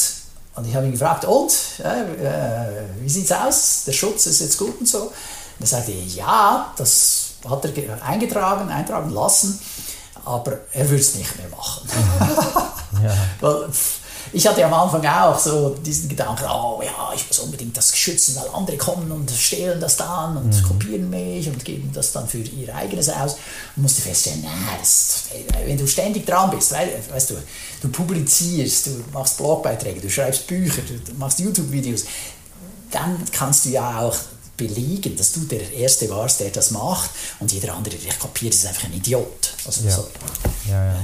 Und 0.56 0.68
ich 0.68 0.76
habe 0.76 0.86
ihn 0.86 0.92
gefragt, 0.92 1.26
und, 1.26 1.52
äh, 1.80 3.02
wie 3.02 3.10
sieht 3.10 3.26
es 3.26 3.32
aus? 3.32 3.84
Der 3.86 3.94
Schutz 3.94 4.26
ist 4.26 4.42
jetzt 4.42 4.58
gut 4.58 4.80
und 4.80 4.88
so. 4.88 5.04
Und 5.04 5.12
er 5.62 5.68
sagte, 5.68 5.92
ja, 5.92 6.74
das 6.76 7.32
hat 7.48 7.64
er 7.66 8.04
eingetragen, 8.04 8.70
eintragen 8.70 9.12
lassen, 9.12 9.60
aber 10.26 10.60
er 10.74 10.90
würde 10.90 11.02
es 11.02 11.16
nicht 11.16 11.38
mehr 11.38 11.50
machen. 11.50 11.88
Mhm. 11.88 12.66
Ja. 13.04 13.16
Weil, 13.40 13.70
ich 14.32 14.48
hatte 14.48 14.64
am 14.66 14.74
Anfang 14.74 15.06
auch 15.06 15.38
so 15.38 15.76
diesen 15.86 16.10
Gedanken, 16.10 16.44
oh 16.46 16.82
ja, 16.84 17.12
ich 17.16 17.28
muss 17.28 17.40
unbedingt 17.40 17.76
das 17.76 17.96
schützen, 17.96 18.36
weil 18.36 18.50
andere 18.54 18.78
kommen 18.78 19.12
und 19.12 19.30
stehlen 19.32 19.80
das 19.80 19.98
dann 19.98 20.38
und 20.38 20.56
mhm. 20.56 20.64
kopieren 20.64 21.10
mich 21.10 21.48
und 21.48 21.64
geben 21.66 21.90
das 21.94 22.12
dann 22.12 22.28
für 22.28 22.40
ihr 22.40 22.76
eigenes 22.76 23.10
aus. 23.10 23.38
Und 23.76 23.84
musste 23.84 24.02
feststellen, 24.02 24.42
nein, 24.44 24.78
das, 24.80 25.24
wenn 25.66 25.78
du 25.78 25.88
ständig 25.88 26.26
dran 26.26 26.52
bist, 26.52 26.72
weißt 26.72 27.30
du, 27.32 27.36
du 27.82 27.90
publizierst, 27.90 28.88
du 28.88 29.04
machst 29.14 29.38
Blogbeiträge, 29.38 30.02
du 30.02 30.10
schreibst 30.10 30.48
Bücher, 30.48 30.82
du 30.82 31.14
machst 31.16 31.40
YouTube-Videos, 31.40 32.06
dann 32.92 33.24
kannst 33.32 33.66
du 33.66 33.70
ja 33.70 34.02
auch 34.02 34.16
belegen, 34.60 35.16
dass 35.16 35.32
du 35.32 35.42
der 35.42 35.74
Erste 35.74 36.10
warst, 36.10 36.42
der 36.42 36.50
das 36.50 36.72
macht 36.72 37.10
und 37.40 37.52
jeder 37.52 37.74
andere, 37.74 37.96
der 37.96 38.14
kopiert, 38.14 38.54
ist 38.54 38.68
einfach 38.68 38.84
ein 38.84 38.94
Idiot. 38.94 39.54
Also, 39.66 39.86
ja. 39.86 39.92
So, 39.92 40.08
ja, 40.70 40.86
ja. 40.86 40.92
Äh, 40.92 40.96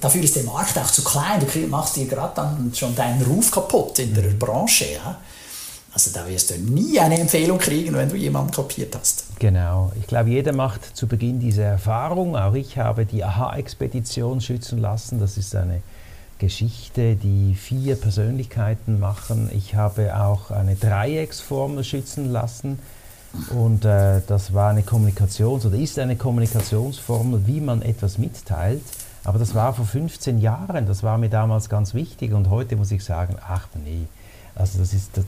dafür 0.00 0.22
ist 0.22 0.34
der 0.34 0.44
Markt 0.44 0.76
auch 0.78 0.90
zu 0.90 1.04
klein. 1.04 1.40
Du 1.40 1.58
machst 1.68 1.96
dir 1.96 2.06
gerade 2.06 2.32
dann 2.34 2.72
schon 2.74 2.94
deinen 2.94 3.22
Ruf 3.22 3.50
kaputt 3.50 3.98
in 3.98 4.14
der 4.14 4.24
mhm. 4.24 4.38
Branche. 4.38 4.86
Also 5.94 6.10
da 6.14 6.26
wirst 6.26 6.50
du 6.50 6.58
nie 6.58 6.98
eine 6.98 7.20
Empfehlung 7.20 7.58
kriegen, 7.58 7.94
wenn 7.94 8.08
du 8.08 8.16
jemanden 8.16 8.50
kopiert 8.50 8.96
hast. 8.98 9.24
Genau. 9.38 9.92
Ich 10.00 10.06
glaube, 10.06 10.30
jeder 10.30 10.54
macht 10.54 10.96
zu 10.96 11.06
Beginn 11.06 11.38
diese 11.38 11.62
Erfahrung. 11.62 12.34
Auch 12.34 12.54
ich 12.54 12.78
habe 12.78 13.04
die 13.04 13.22
AHA-Expedition 13.22 14.40
schützen 14.40 14.78
lassen. 14.78 15.20
Das 15.20 15.36
ist 15.36 15.54
eine 15.54 15.82
Geschichte, 16.38 17.14
die 17.14 17.54
vier 17.54 17.96
Persönlichkeiten 17.96 19.00
machen. 19.00 19.50
Ich 19.52 19.74
habe 19.74 20.18
auch 20.18 20.50
eine 20.50 20.76
Dreiecksformel 20.76 21.84
schützen 21.84 22.32
lassen. 22.32 22.78
Und 23.50 23.84
äh, 23.84 24.20
das 24.26 24.52
war 24.52 24.70
eine 24.70 24.82
Kommunikations- 24.82 25.66
oder 25.66 25.76
ist 25.76 25.98
eine 25.98 26.16
Kommunikationsformel, 26.16 27.46
wie 27.46 27.60
man 27.60 27.82
etwas 27.82 28.18
mitteilt. 28.18 28.82
Aber 29.24 29.38
das 29.38 29.54
war 29.54 29.72
vor 29.72 29.84
15 29.84 30.40
Jahren, 30.40 30.86
das 30.86 31.02
war 31.02 31.16
mir 31.16 31.28
damals 31.28 31.68
ganz 31.68 31.94
wichtig. 31.94 32.32
Und 32.32 32.50
heute 32.50 32.76
muss 32.76 32.90
ich 32.90 33.04
sagen, 33.04 33.36
ach 33.46 33.68
nee, 33.84 34.06
also 34.54 34.78
das, 34.78 34.92
ist, 34.92 35.16
das, 35.16 35.24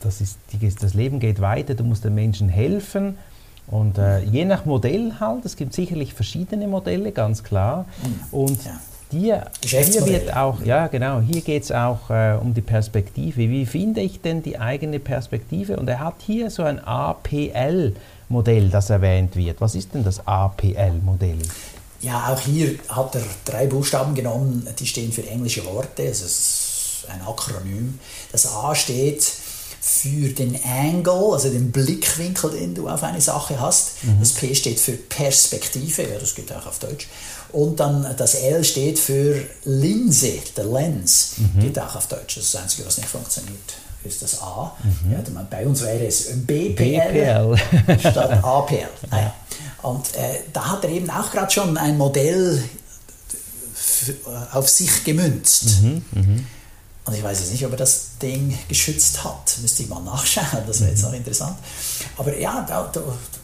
das, 0.00 0.20
ist, 0.20 0.38
das 0.82 0.94
Leben 0.94 1.20
geht 1.20 1.40
weiter, 1.40 1.74
du 1.74 1.84
musst 1.84 2.04
den 2.04 2.14
Menschen 2.14 2.48
helfen. 2.48 3.16
Und 3.66 3.98
äh, 3.98 4.20
je 4.20 4.44
nach 4.44 4.64
Modell 4.64 5.14
halt, 5.20 5.44
es 5.44 5.56
gibt 5.56 5.74
sicherlich 5.74 6.14
verschiedene 6.14 6.66
Modelle, 6.68 7.12
ganz 7.12 7.44
klar. 7.44 7.86
Und 8.30 8.64
ja. 8.64 8.72
Dir, 9.10 9.50
hier 9.62 10.06
wird 10.06 10.36
auch, 10.36 10.62
ja 10.62 10.86
genau, 10.86 11.20
hier 11.20 11.40
geht 11.40 11.62
es 11.62 11.72
auch 11.72 12.10
äh, 12.10 12.36
um 12.38 12.52
die 12.52 12.60
Perspektive. 12.60 13.38
Wie 13.48 13.64
finde 13.64 14.02
ich 14.02 14.20
denn 14.20 14.42
die 14.42 14.58
eigene 14.58 14.98
Perspektive? 14.98 15.78
Und 15.78 15.88
er 15.88 16.00
hat 16.00 16.16
hier 16.26 16.50
so 16.50 16.62
ein 16.62 16.78
APL-Modell, 16.78 18.68
das 18.68 18.90
erwähnt 18.90 19.34
wird. 19.34 19.62
Was 19.62 19.74
ist 19.74 19.94
denn 19.94 20.04
das 20.04 20.26
APL-Modell? 20.26 21.38
Ja, 22.00 22.32
auch 22.32 22.40
hier 22.40 22.78
hat 22.88 23.14
er 23.14 23.22
drei 23.44 23.66
Buchstaben 23.66 24.14
genommen, 24.14 24.68
die 24.78 24.86
stehen 24.86 25.10
für 25.10 25.26
englische 25.26 25.64
Worte, 25.64 26.04
es 26.04 26.20
ist 26.20 27.06
ein 27.08 27.22
Akronym. 27.26 27.98
Das 28.30 28.46
A 28.52 28.74
steht 28.74 29.22
für 29.80 30.28
den 30.28 30.58
Angle, 30.64 31.32
also 31.32 31.48
den 31.48 31.72
Blickwinkel, 31.72 32.50
den 32.50 32.74
du 32.74 32.88
auf 32.88 33.02
eine 33.02 33.20
Sache 33.20 33.58
hast. 33.58 34.04
Mhm. 34.04 34.20
Das 34.20 34.32
P 34.32 34.54
steht 34.54 34.78
für 34.78 34.92
Perspektive, 34.92 36.02
ja, 36.02 36.18
das 36.18 36.34
geht 36.34 36.52
auch 36.52 36.66
auf 36.66 36.78
Deutsch. 36.78 37.08
Und 37.52 37.80
dann 37.80 38.14
das 38.16 38.34
L 38.34 38.62
steht 38.62 38.98
für 38.98 39.42
Linse, 39.64 40.32
der 40.56 40.64
Lens, 40.64 41.34
mhm. 41.38 41.60
geht 41.60 41.78
auch 41.78 41.96
auf 41.96 42.06
Deutsch. 42.06 42.36
Das 42.36 42.44
ist 42.44 42.54
das 42.54 42.62
Einzige, 42.62 42.86
was 42.86 42.96
nicht 42.98 43.08
funktioniert 43.08 43.56
ist 44.04 44.22
das 44.22 44.40
A. 44.40 44.76
Mhm. 44.82 45.12
Ja, 45.12 45.18
bei 45.50 45.66
uns 45.66 45.82
wäre 45.82 46.06
es 46.06 46.28
BPL, 46.46 46.74
BPL. 46.76 47.98
statt 47.98 48.44
APL. 48.44 48.88
Naja. 49.10 49.34
Und 49.82 50.14
äh, 50.14 50.40
da 50.52 50.72
hat 50.72 50.84
er 50.84 50.90
eben 50.90 51.08
auch 51.10 51.30
gerade 51.30 51.50
schon 51.50 51.76
ein 51.76 51.96
Modell 51.96 52.62
auf 54.52 54.68
sich 54.68 55.04
gemünzt. 55.04 55.82
Mhm, 55.82 56.04
mh. 56.12 56.40
Und 57.04 57.14
ich 57.14 57.22
weiß 57.22 57.40
jetzt 57.40 57.52
nicht, 57.52 57.64
ob 57.64 57.72
er 57.72 57.78
das 57.78 58.18
Ding 58.20 58.58
geschützt 58.68 59.24
hat. 59.24 59.56
Müsste 59.62 59.82
ich 59.82 59.88
mal 59.88 60.02
nachschauen, 60.02 60.62
das 60.66 60.80
wäre 60.80 60.90
jetzt 60.90 61.02
noch 61.02 61.12
interessant. 61.12 61.56
Aber 62.18 62.36
ja, 62.36 62.90
du, 62.92 63.00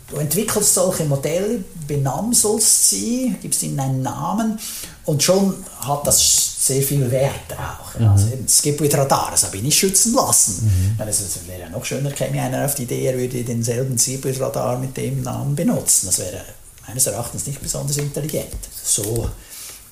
du 0.08 0.16
entwickelst 0.16 0.74
solche 0.74 1.04
Modelle, 1.04 1.64
benamselst 1.86 2.90
sie, 2.90 3.34
gibst 3.40 3.62
ihnen 3.62 3.80
einen 3.80 4.02
Namen 4.02 4.58
und 5.04 5.22
schon 5.22 5.54
hat 5.80 6.06
das 6.06 6.66
sehr 6.66 6.82
viel 6.82 7.10
Wert 7.10 7.52
auch. 7.52 7.98
Mhm. 7.98 8.08
Also 8.08 8.28
eben 8.28 8.48
Skipwith 8.48 8.94
Radar, 8.94 9.28
das 9.30 9.44
habe 9.44 9.56
ich 9.56 9.62
nicht 9.62 9.78
schützen 9.78 10.14
lassen. 10.14 10.96
Mhm. 10.98 11.08
Es 11.08 11.38
wäre 11.46 11.60
ja 11.60 11.68
noch 11.68 11.84
schöner, 11.84 12.10
käme 12.10 12.40
einer 12.40 12.64
auf 12.64 12.74
die 12.74 12.84
Idee, 12.84 13.06
er 13.06 13.18
würde 13.18 13.44
denselben 13.44 13.98
Skipwith 13.98 14.40
Radar 14.40 14.78
mit 14.78 14.96
dem 14.96 15.22
Namen 15.22 15.54
benutzen. 15.54 16.06
Das 16.06 16.18
wäre 16.18 16.42
meines 16.86 17.06
Erachtens 17.06 17.46
nicht 17.46 17.60
besonders 17.60 17.96
intelligent. 17.96 18.56
So 18.82 19.28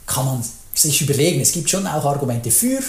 kann 0.07 0.27
man 0.27 0.45
sich 0.75 1.03
überlegen, 1.03 1.41
es 1.41 1.53
gibt 1.53 1.69
schon 1.69 1.87
auch 1.87 2.05
Argumente 2.05 2.51
für 2.51 2.81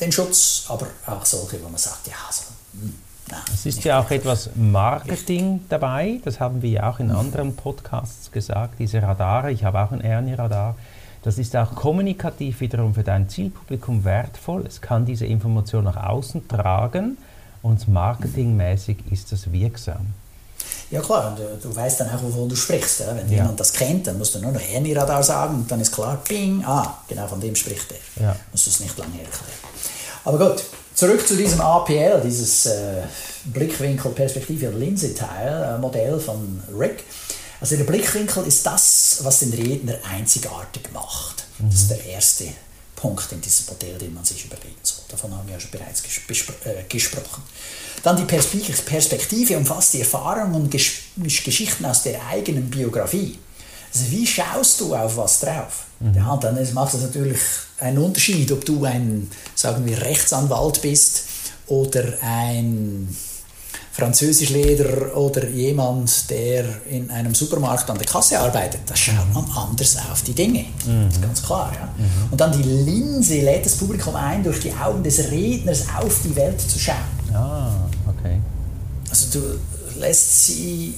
den 0.00 0.12
Schutz, 0.12 0.64
aber 0.68 0.86
auch 1.06 1.24
solche, 1.24 1.62
wo 1.62 1.68
man 1.68 1.78
sagt, 1.78 2.06
ja, 2.06 2.14
so, 2.30 2.44
hm, 2.72 2.92
Nein, 2.92 3.05
es 3.52 3.66
ist 3.66 3.84
ja 3.84 4.00
auch 4.00 4.10
etwas 4.10 4.50
Marketing 4.54 5.64
dabei, 5.68 6.20
das 6.24 6.38
haben 6.38 6.62
wir 6.62 6.70
ja 6.70 6.90
auch 6.90 7.00
in 7.00 7.10
anderen 7.10 7.56
Podcasts 7.56 8.30
gesagt, 8.30 8.78
diese 8.78 9.02
Radare, 9.02 9.50
ich 9.50 9.64
habe 9.64 9.80
auch 9.80 9.90
ein 9.90 10.00
Ernie-Radar, 10.00 10.76
das 11.22 11.38
ist 11.38 11.56
auch 11.56 11.74
kommunikativ 11.74 12.60
wiederum 12.60 12.94
für 12.94 13.02
dein 13.02 13.28
Zielpublikum 13.28 14.04
wertvoll, 14.04 14.64
es 14.66 14.80
kann 14.80 15.06
diese 15.06 15.26
Information 15.26 15.84
nach 15.84 15.96
außen 15.96 16.46
tragen 16.46 17.18
und 17.62 17.88
marketingmäßig 17.88 18.98
ist 19.10 19.32
das 19.32 19.50
wirksam. 19.52 20.06
Ja 20.90 21.00
klar, 21.00 21.30
und 21.30 21.38
du, 21.38 21.42
äh, 21.42 21.56
du 21.60 21.74
weißt 21.74 22.00
dann 22.00 22.10
auch, 22.10 22.22
wovon 22.22 22.48
du 22.48 22.54
sprichst. 22.54 23.02
Wenn 23.06 23.28
ja. 23.28 23.38
jemand 23.38 23.58
das 23.58 23.72
kennt, 23.72 24.06
dann 24.06 24.18
musst 24.18 24.36
du 24.36 24.38
nur 24.38 24.52
noch 24.52 24.60
Ernie-Radar 24.60 25.22
sagen 25.22 25.56
und 25.56 25.70
dann 25.70 25.80
ist 25.80 25.92
klar, 25.92 26.16
ping, 26.22 26.62
ah, 26.64 26.98
genau 27.08 27.26
von 27.26 27.40
dem 27.40 27.56
spricht 27.56 27.86
er. 27.90 28.22
Ja. 28.22 28.36
Musst 28.52 28.66
du 28.66 28.70
es 28.70 28.80
nicht 28.80 28.96
lange 28.96 29.14
erklären. 29.14 29.58
Aber 30.24 30.38
gut, 30.38 30.64
zurück 30.96 31.26
zu 31.26 31.36
diesem 31.36 31.60
APL, 31.60 32.20
dieses 32.24 32.66
äh, 32.66 33.02
Blickwinkel, 33.44 34.10
Perspektive, 34.10 34.70
Linse-Teil, 34.70 35.76
äh, 35.76 35.78
Modell 35.78 36.18
von 36.18 36.60
Rick. 36.76 37.04
Also 37.60 37.76
der 37.76 37.84
Blickwinkel 37.84 38.44
ist 38.44 38.66
das, 38.66 39.20
was 39.22 39.38
den 39.40 39.52
Redner 39.52 39.94
einzigartig 40.10 40.82
macht. 40.92 41.44
Mhm. 41.58 41.70
Das 41.70 41.80
ist 41.80 41.90
der 41.90 42.04
erste 42.04 42.44
Punkt 42.96 43.30
in 43.30 43.40
diesem 43.40 43.66
Modell, 43.66 43.98
den 43.98 44.14
man 44.14 44.24
sich 44.24 44.44
überlegen 44.44 44.76
soll. 44.82 45.04
Davon 45.08 45.32
haben 45.36 45.46
wir 45.46 45.54
ja 45.54 45.60
schon 45.60 45.70
bereits 45.70 46.02
äh, 46.02 46.82
gesprochen. 46.88 47.42
Dann 48.02 48.16
die 48.16 48.24
Perspektive 48.24 49.56
umfasst 49.56 49.94
die 49.94 50.00
Erfahrungen 50.00 50.54
und 50.54 50.70
Geschichten 50.70 51.84
aus 51.84 52.02
der 52.02 52.26
eigenen 52.26 52.70
Biografie. 52.70 53.38
Also 53.96 54.10
wie 54.10 54.26
schaust 54.26 54.80
du 54.82 54.94
auf 54.94 55.16
was 55.16 55.40
drauf? 55.40 55.86
Mhm. 56.00 56.14
Ja, 56.14 56.36
dann 56.36 56.58
macht 56.74 56.92
es 56.92 57.00
natürlich 57.00 57.40
einen 57.78 57.96
Unterschied, 57.96 58.52
ob 58.52 58.62
du 58.62 58.84
ein, 58.84 59.30
sagen 59.54 59.86
wir, 59.86 60.02
Rechtsanwalt 60.02 60.82
bist 60.82 61.22
oder 61.66 62.04
ein 62.20 63.16
Französisch 63.92 64.50
Leder 64.50 65.16
oder 65.16 65.48
jemand, 65.48 66.28
der 66.28 66.66
in 66.90 67.10
einem 67.10 67.34
Supermarkt 67.34 67.88
an 67.88 67.96
der 67.96 68.06
Kasse 68.06 68.38
arbeitet, 68.38 68.82
da 68.84 68.94
schaut 68.94 69.32
man 69.32 69.46
anders 69.50 69.96
auf 70.12 70.22
die 70.22 70.34
Dinge. 70.34 70.66
Mhm. 70.84 71.22
Ganz 71.22 71.42
klar. 71.42 71.72
Ja. 71.74 71.88
Und 72.30 72.38
dann 72.38 72.52
die 72.52 72.68
Linse 72.68 73.40
lädt 73.40 73.64
das 73.64 73.76
Publikum 73.76 74.14
ein, 74.14 74.44
durch 74.44 74.60
die 74.60 74.74
Augen 74.74 75.02
des 75.02 75.30
Redners 75.30 75.84
auf 75.98 76.20
die 76.22 76.36
Welt 76.36 76.60
zu 76.60 76.78
schauen. 76.78 76.96
Ah, 77.32 77.70
okay. 78.06 78.38
Also 79.08 79.40
du 79.40 79.98
lässt 79.98 80.44
sie 80.44 80.96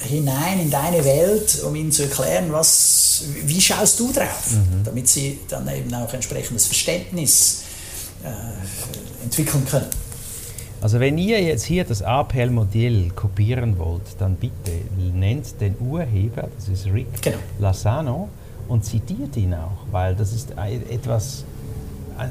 hinein 0.00 0.60
in 0.60 0.70
deine 0.70 1.04
Welt, 1.04 1.62
um 1.62 1.74
ihnen 1.74 1.92
zu 1.92 2.04
erklären, 2.04 2.52
was, 2.52 3.24
wie 3.44 3.60
schaust 3.60 4.00
du 4.00 4.12
drauf, 4.12 4.54
damit 4.84 5.08
sie 5.08 5.38
dann 5.48 5.68
eben 5.68 5.92
auch 5.94 6.12
entsprechendes 6.12 6.66
Verständnis 6.66 7.62
äh, 8.24 9.24
entwickeln 9.24 9.64
können. 9.66 9.86
Also 10.80 10.98
wenn 10.98 11.18
ihr 11.18 11.42
jetzt 11.42 11.64
hier 11.64 11.84
das 11.84 12.00
APL-Modell 12.02 13.10
kopieren 13.14 13.78
wollt, 13.78 14.02
dann 14.18 14.36
bitte 14.36 14.72
nennt 15.14 15.60
den 15.60 15.76
Urheber, 15.78 16.48
das 16.56 16.68
ist 16.68 16.86
Rick 16.86 17.20
Genau. 17.20 17.36
Lasano, 17.58 18.30
und 18.68 18.84
zitiert 18.84 19.36
ihn 19.36 19.52
auch, 19.52 19.84
weil 19.90 20.14
das 20.14 20.32
ist 20.32 20.54
etwas, 20.90 21.44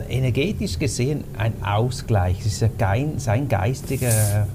energetisch 0.09 0.79
gesehen 0.79 1.23
ein 1.38 1.53
Ausgleich. 1.63 2.39
Es 2.41 2.53
ist 2.53 2.61
ja 2.61 2.69
gein, 2.77 3.15
sein 3.17 3.49
geistiger, 3.49 4.47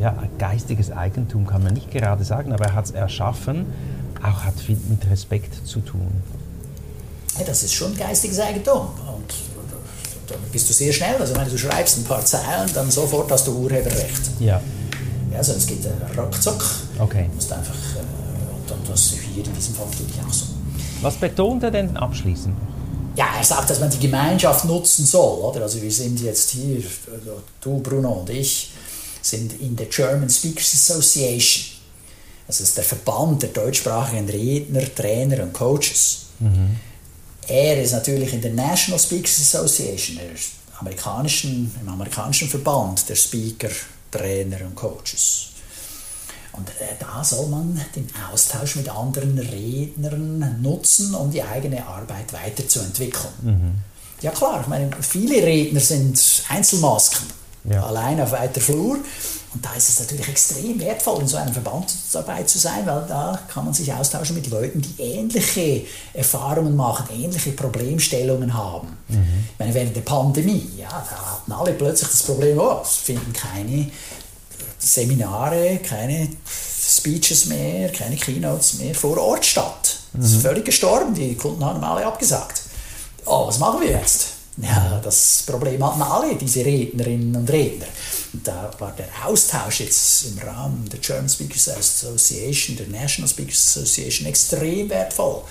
ja, 0.00 0.16
geistiges 0.38 0.90
Eigentum, 0.90 1.46
kann 1.46 1.62
man 1.62 1.74
nicht 1.74 1.90
gerade 1.90 2.24
sagen, 2.24 2.52
aber 2.52 2.66
er 2.66 2.74
hat 2.74 2.86
es 2.86 2.90
erschaffen, 2.92 3.66
auch 4.22 4.44
hat 4.44 4.54
viel 4.58 4.78
mit 4.88 5.08
Respekt 5.10 5.66
zu 5.66 5.80
tun. 5.80 6.10
Ja, 7.38 7.44
das 7.44 7.62
ist 7.62 7.72
schon 7.74 7.96
geistiges 7.96 8.38
Eigentum. 8.40 8.88
Und 9.06 9.32
dann 10.28 10.38
bist 10.52 10.68
du 10.68 10.72
sehr 10.74 10.92
schnell. 10.92 11.16
Also 11.16 11.34
wenn 11.34 11.48
du 11.48 11.56
schreibst 11.58 11.98
ein 11.98 12.04
paar 12.04 12.24
Zeilen, 12.24 12.70
dann 12.74 12.90
sofort 12.90 13.30
hast 13.30 13.46
du 13.46 13.52
Urheberrecht. 13.52 14.30
Ja, 14.40 14.60
Ja, 15.30 15.38
also 15.38 15.52
es 15.52 15.66
geht 15.66 15.84
äh, 15.84 16.18
ruckzuck. 16.20 16.62
okay. 16.98 17.26
Du 17.28 17.34
musst 17.36 17.52
einfach, 17.52 17.74
äh, 17.74 17.98
und 18.54 18.70
dann 18.70 18.78
das 18.88 19.14
hier 19.34 19.44
in 19.44 19.52
diesem 19.54 19.74
Fall 19.74 19.86
natürlich 19.90 20.20
auch 20.28 20.32
so. 20.32 20.44
Was 21.00 21.14
betont 21.16 21.62
er 21.64 21.70
denn 21.70 21.96
abschließend? 21.96 22.54
Ja, 23.16 23.26
er 23.36 23.44
sagt, 23.44 23.68
dass 23.70 23.80
man 23.80 23.90
die 23.90 23.98
Gemeinschaft 23.98 24.64
nutzen 24.64 25.04
soll. 25.04 25.40
Oder? 25.40 25.62
Also 25.62 25.82
wir 25.82 25.90
sind 25.90 26.20
jetzt 26.20 26.50
hier, 26.50 26.82
du 27.60 27.78
Bruno 27.80 28.10
und 28.20 28.30
ich, 28.30 28.72
sind 29.22 29.60
in 29.60 29.76
der 29.76 29.86
German 29.86 30.28
Speakers 30.28 30.74
Association. 30.74 31.64
Das 32.46 32.60
ist 32.60 32.76
der 32.76 32.84
Verband 32.84 33.42
der 33.42 33.50
deutschsprachigen 33.50 34.28
Redner, 34.28 34.82
Trainer 34.94 35.44
und 35.44 35.52
Coaches. 35.52 36.26
Er 37.48 37.82
ist 37.82 37.92
natürlich 37.92 38.34
in 38.34 38.42
der 38.42 38.52
National 38.52 38.98
Speakers 38.98 39.40
Association, 39.40 40.16
der 40.16 40.26
amerikanischen, 40.78 41.74
im 41.80 41.88
amerikanischen 41.88 42.48
Verband 42.48 43.08
der 43.08 43.14
Speaker, 43.14 43.70
Trainer 44.10 44.60
und 44.66 44.74
Coaches. 44.74 45.46
Und 46.52 46.68
äh, 46.68 46.96
da 47.00 47.24
soll 47.24 47.46
man 47.46 47.80
den 47.96 48.06
Austausch 48.30 48.76
mit 48.76 48.88
anderen 48.88 49.38
Rednern 49.38 50.60
nutzen, 50.60 51.14
um 51.14 51.30
die 51.30 51.42
eigene 51.42 51.86
Arbeit 51.86 52.32
weiterzuentwickeln. 52.32 53.32
Ja 54.20 54.30
klar, 54.32 54.60
ich 54.60 54.66
meine, 54.66 54.90
viele 55.00 55.42
Redner 55.42 55.80
sind 55.80 56.20
Einzelmasken, 56.48 57.26
Ja. 57.64 57.84
allein 57.84 58.20
auf 58.20 58.32
weiter 58.32 58.60
Flur. 58.60 58.98
Und 59.54 59.64
da 59.64 59.74
ist 59.74 59.88
es 59.88 60.00
natürlich 60.00 60.28
extrem 60.28 60.80
wertvoll, 60.80 61.20
in 61.20 61.28
so 61.28 61.36
einem 61.36 61.52
Verband 61.52 61.92
dabei 62.12 62.42
zu 62.44 62.58
sein, 62.58 62.86
weil 62.86 63.04
da 63.06 63.38
kann 63.52 63.66
man 63.66 63.74
sich 63.74 63.92
austauschen 63.92 64.34
mit 64.34 64.48
Leuten, 64.48 64.80
die 64.80 65.02
ähnliche 65.02 65.84
Erfahrungen 66.14 66.74
machen, 66.74 67.06
ähnliche 67.14 67.52
Problemstellungen 67.52 68.54
haben. 68.54 68.96
Ich 69.08 69.58
meine, 69.58 69.74
während 69.74 69.94
der 69.94 70.00
Pandemie, 70.00 70.70
ja, 70.78 70.88
da 70.88 71.32
hatten 71.32 71.52
alle 71.52 71.74
plötzlich 71.74 72.08
das 72.08 72.22
Problem, 72.22 72.58
oh, 72.58 72.80
es 72.82 72.96
finden 72.96 73.32
keine 73.32 73.90
Seminare, 74.78 75.78
keine 75.86 76.28
Speeches 76.48 77.46
mehr, 77.46 77.92
keine 77.92 78.16
Keynotes 78.16 78.74
mehr 78.74 78.94
vor 78.94 79.18
Ort 79.18 79.44
statt. 79.44 79.98
Das 80.14 80.32
ist 80.32 80.42
völlig 80.42 80.64
gestorben, 80.64 81.14
die 81.14 81.34
Kunden 81.36 81.64
haben 81.64 81.82
alle 81.84 82.04
abgesagt. 82.04 82.62
Oh, 83.24 83.46
was 83.46 83.58
machen 83.58 83.80
wir 83.80 83.90
jetzt? 83.90 84.28
Ja, 84.58 85.00
das 85.02 85.44
Problem 85.46 85.84
hatten 85.84 86.02
alle, 86.02 86.36
diese 86.36 86.64
Rednerinnen 86.64 87.34
und 87.34 87.50
Redner. 87.50 87.86
Und 88.34 88.46
da 88.46 88.70
war 88.78 88.92
der 88.92 89.08
Austausch 89.26 89.80
jetzt 89.80 90.26
im 90.26 90.38
Rahmen 90.46 90.88
der 90.90 91.00
German 91.00 91.28
Speakers 91.28 91.70
Association, 91.70 92.76
der 92.76 92.88
National 92.88 93.28
Speakers 93.28 93.76
Association, 93.76 94.26
extrem 94.28 94.90
wertvoll. 94.90 95.42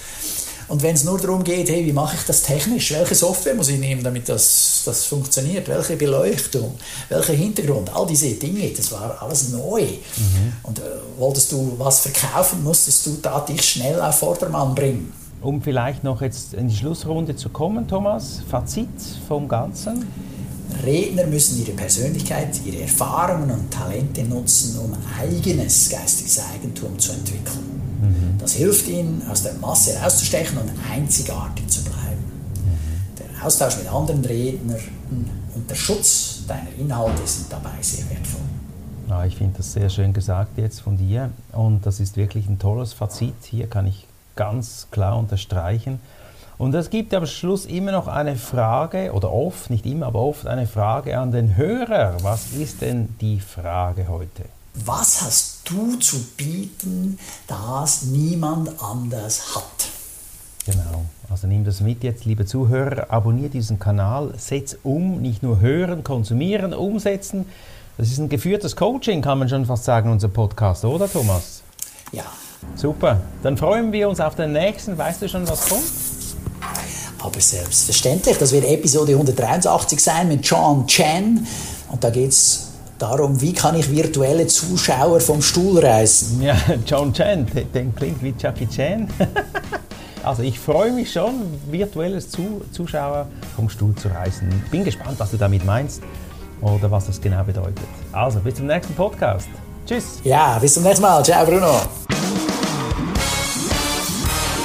Und 0.67 0.83
wenn 0.83 0.95
es 0.95 1.03
nur 1.03 1.19
darum 1.19 1.43
geht, 1.43 1.69
hey, 1.69 1.85
wie 1.85 1.91
mache 1.91 2.15
ich 2.15 2.23
das 2.23 2.43
technisch? 2.43 2.91
Welche 2.91 3.15
Software 3.15 3.55
muss 3.55 3.67
ich 3.67 3.79
nehmen, 3.79 4.03
damit 4.03 4.29
das, 4.29 4.83
das 4.85 5.03
funktioniert? 5.03 5.67
Welche 5.67 5.97
Beleuchtung? 5.97 6.77
Welcher 7.09 7.33
Hintergrund? 7.33 7.93
All 7.93 8.07
diese 8.07 8.29
Dinge, 8.35 8.69
das 8.69 8.91
war 8.91 9.21
alles 9.21 9.49
neu. 9.49 9.85
Und 10.63 10.79
äh, 10.79 10.83
wolltest 11.17 11.51
du 11.51 11.75
was 11.77 11.99
verkaufen, 12.01 12.63
musstest 12.63 13.05
du 13.05 13.17
da 13.21 13.41
dich 13.41 13.61
schnell 13.61 13.99
auf 13.99 14.19
Vordermann 14.19 14.73
bringen. 14.73 15.11
Um 15.41 15.61
vielleicht 15.61 16.03
noch 16.03 16.21
jetzt 16.21 16.53
in 16.53 16.67
die 16.67 16.75
Schlussrunde 16.75 17.35
zu 17.35 17.49
kommen, 17.49 17.87
Thomas, 17.87 18.43
Fazit 18.47 18.89
vom 19.27 19.47
Ganzen? 19.47 20.05
Redner 20.83 21.25
müssen 21.25 21.59
ihre 21.59 21.71
Persönlichkeit, 21.71 22.61
ihre 22.65 22.83
Erfahrungen 22.83 23.49
und 23.49 23.71
Talente 23.71 24.23
nutzen, 24.23 24.79
um 24.79 24.93
eigenes 25.19 25.89
geistiges 25.89 26.41
Eigentum 26.53 26.97
zu 26.97 27.13
entwickeln. 27.13 27.81
Das 28.39 28.53
hilft 28.53 28.87
ihnen, 28.87 29.21
aus 29.29 29.43
der 29.43 29.53
Masse 29.55 29.93
herauszustechen 29.93 30.57
und 30.57 30.71
einzigartig 30.91 31.67
zu 31.67 31.83
bleiben. 31.83 32.23
Der 33.17 33.45
Austausch 33.45 33.77
mit 33.77 33.91
anderen 33.91 34.23
Rednern 34.25 34.79
und 35.55 35.69
der 35.69 35.75
Schutz 35.75 36.43
deiner 36.47 36.73
Inhalte 36.79 37.21
sind 37.25 37.51
dabei 37.51 37.81
sehr 37.81 38.09
wertvoll. 38.09 38.41
Ja, 39.09 39.25
ich 39.25 39.35
finde 39.35 39.57
das 39.57 39.73
sehr 39.73 39.89
schön 39.89 40.13
gesagt 40.13 40.57
jetzt 40.57 40.81
von 40.81 40.97
dir 40.97 41.31
und 41.51 41.85
das 41.85 41.99
ist 41.99 42.15
wirklich 42.15 42.47
ein 42.47 42.59
tolles 42.59 42.93
Fazit. 42.93 43.33
Hier 43.43 43.67
kann 43.67 43.85
ich 43.85 44.07
ganz 44.35 44.87
klar 44.91 45.17
unterstreichen. 45.17 45.99
Und 46.57 46.75
es 46.75 46.91
gibt 46.91 47.13
am 47.15 47.25
Schluss 47.25 47.65
immer 47.65 47.91
noch 47.91 48.07
eine 48.07 48.35
Frage, 48.35 49.13
oder 49.13 49.33
oft, 49.33 49.71
nicht 49.71 49.85
immer, 49.85 50.05
aber 50.05 50.19
oft 50.19 50.45
eine 50.45 50.67
Frage 50.67 51.17
an 51.17 51.31
den 51.31 51.55
Hörer. 51.55 52.17
Was 52.21 52.51
ist 52.51 52.81
denn 52.81 53.15
die 53.19 53.39
Frage 53.39 54.07
heute? 54.07 54.43
Was 54.73 55.21
hast 55.21 55.61
du 55.65 55.95
zu 55.95 56.23
bieten, 56.37 57.17
das 57.47 58.03
niemand 58.03 58.81
anders 58.81 59.55
hat? 59.55 59.89
Genau. 60.65 61.05
Also 61.29 61.47
nimm 61.47 61.65
das 61.65 61.81
mit 61.81 62.03
jetzt, 62.03 62.25
liebe 62.25 62.45
Zuhörer, 62.45 63.07
abonniere 63.09 63.49
diesen 63.49 63.79
Kanal, 63.79 64.33
setz 64.37 64.77
um, 64.83 65.19
nicht 65.21 65.41
nur 65.41 65.61
hören, 65.61 66.03
konsumieren, 66.03 66.73
umsetzen. 66.73 67.47
Das 67.97 68.09
ist 68.09 68.19
ein 68.19 68.29
geführtes 68.29 68.75
Coaching, 68.75 69.21
kann 69.21 69.39
man 69.39 69.49
schon 69.49 69.65
fast 69.65 69.85
sagen, 69.85 70.11
unser 70.11 70.27
Podcast, 70.27 70.85
oder 70.85 71.11
Thomas? 71.11 71.63
Ja, 72.11 72.25
Super. 72.75 73.21
Dann 73.43 73.57
freuen 73.57 73.91
wir 73.91 74.09
uns 74.09 74.19
auf 74.19 74.35
den 74.35 74.53
nächsten. 74.53 74.97
Weißt 74.97 75.21
du 75.21 75.29
schon, 75.29 75.47
was 75.47 75.69
kommt? 75.69 75.83
Aber 77.23 77.39
selbstverständlich, 77.39 78.37
das 78.37 78.51
wird 78.51 78.65
Episode 78.65 79.13
183 79.13 80.01
sein 80.01 80.27
mit 80.27 80.45
John 80.45 80.87
Chen. 80.87 81.45
Und 81.89 82.03
da 82.03 82.09
geht 82.09 82.29
es 82.29 82.71
darum, 82.97 83.39
wie 83.41 83.53
kann 83.53 83.75
ich 83.75 83.91
virtuelle 83.91 84.47
Zuschauer 84.47 85.19
vom 85.19 85.41
Stuhl 85.41 85.79
reißen. 85.79 86.41
Ja, 86.41 86.55
John 86.85 87.13
Chan, 87.13 87.45
der, 87.53 87.63
der 87.65 87.85
klingt 87.95 88.23
wie 88.23 88.33
Jackie 88.37 88.67
Chan. 88.67 89.07
Also 90.23 90.43
ich 90.43 90.59
freue 90.59 90.91
mich 90.91 91.11
schon, 91.11 91.33
virtuelles 91.71 92.29
Zu 92.29 92.61
Zuschauer 92.71 93.27
vom 93.55 93.67
Stuhl 93.69 93.95
zu 93.95 94.07
reißen. 94.07 94.47
Bin 94.69 94.83
gespannt, 94.83 95.19
was 95.19 95.31
du 95.31 95.37
damit 95.37 95.65
meinst 95.65 96.03
oder 96.61 96.91
was 96.91 97.07
das 97.07 97.19
genau 97.19 97.43
bedeutet. 97.43 97.79
Also 98.11 98.39
bis 98.39 98.53
zum 98.53 98.67
nächsten 98.67 98.93
Podcast. 98.93 99.49
Tschüss. 99.87 100.19
Ja, 100.23 100.59
bis 100.59 100.75
zum 100.75 100.83
nächsten 100.83 101.01
Mal. 101.01 101.23
Ciao, 101.23 101.43
Bruno. 101.43 101.81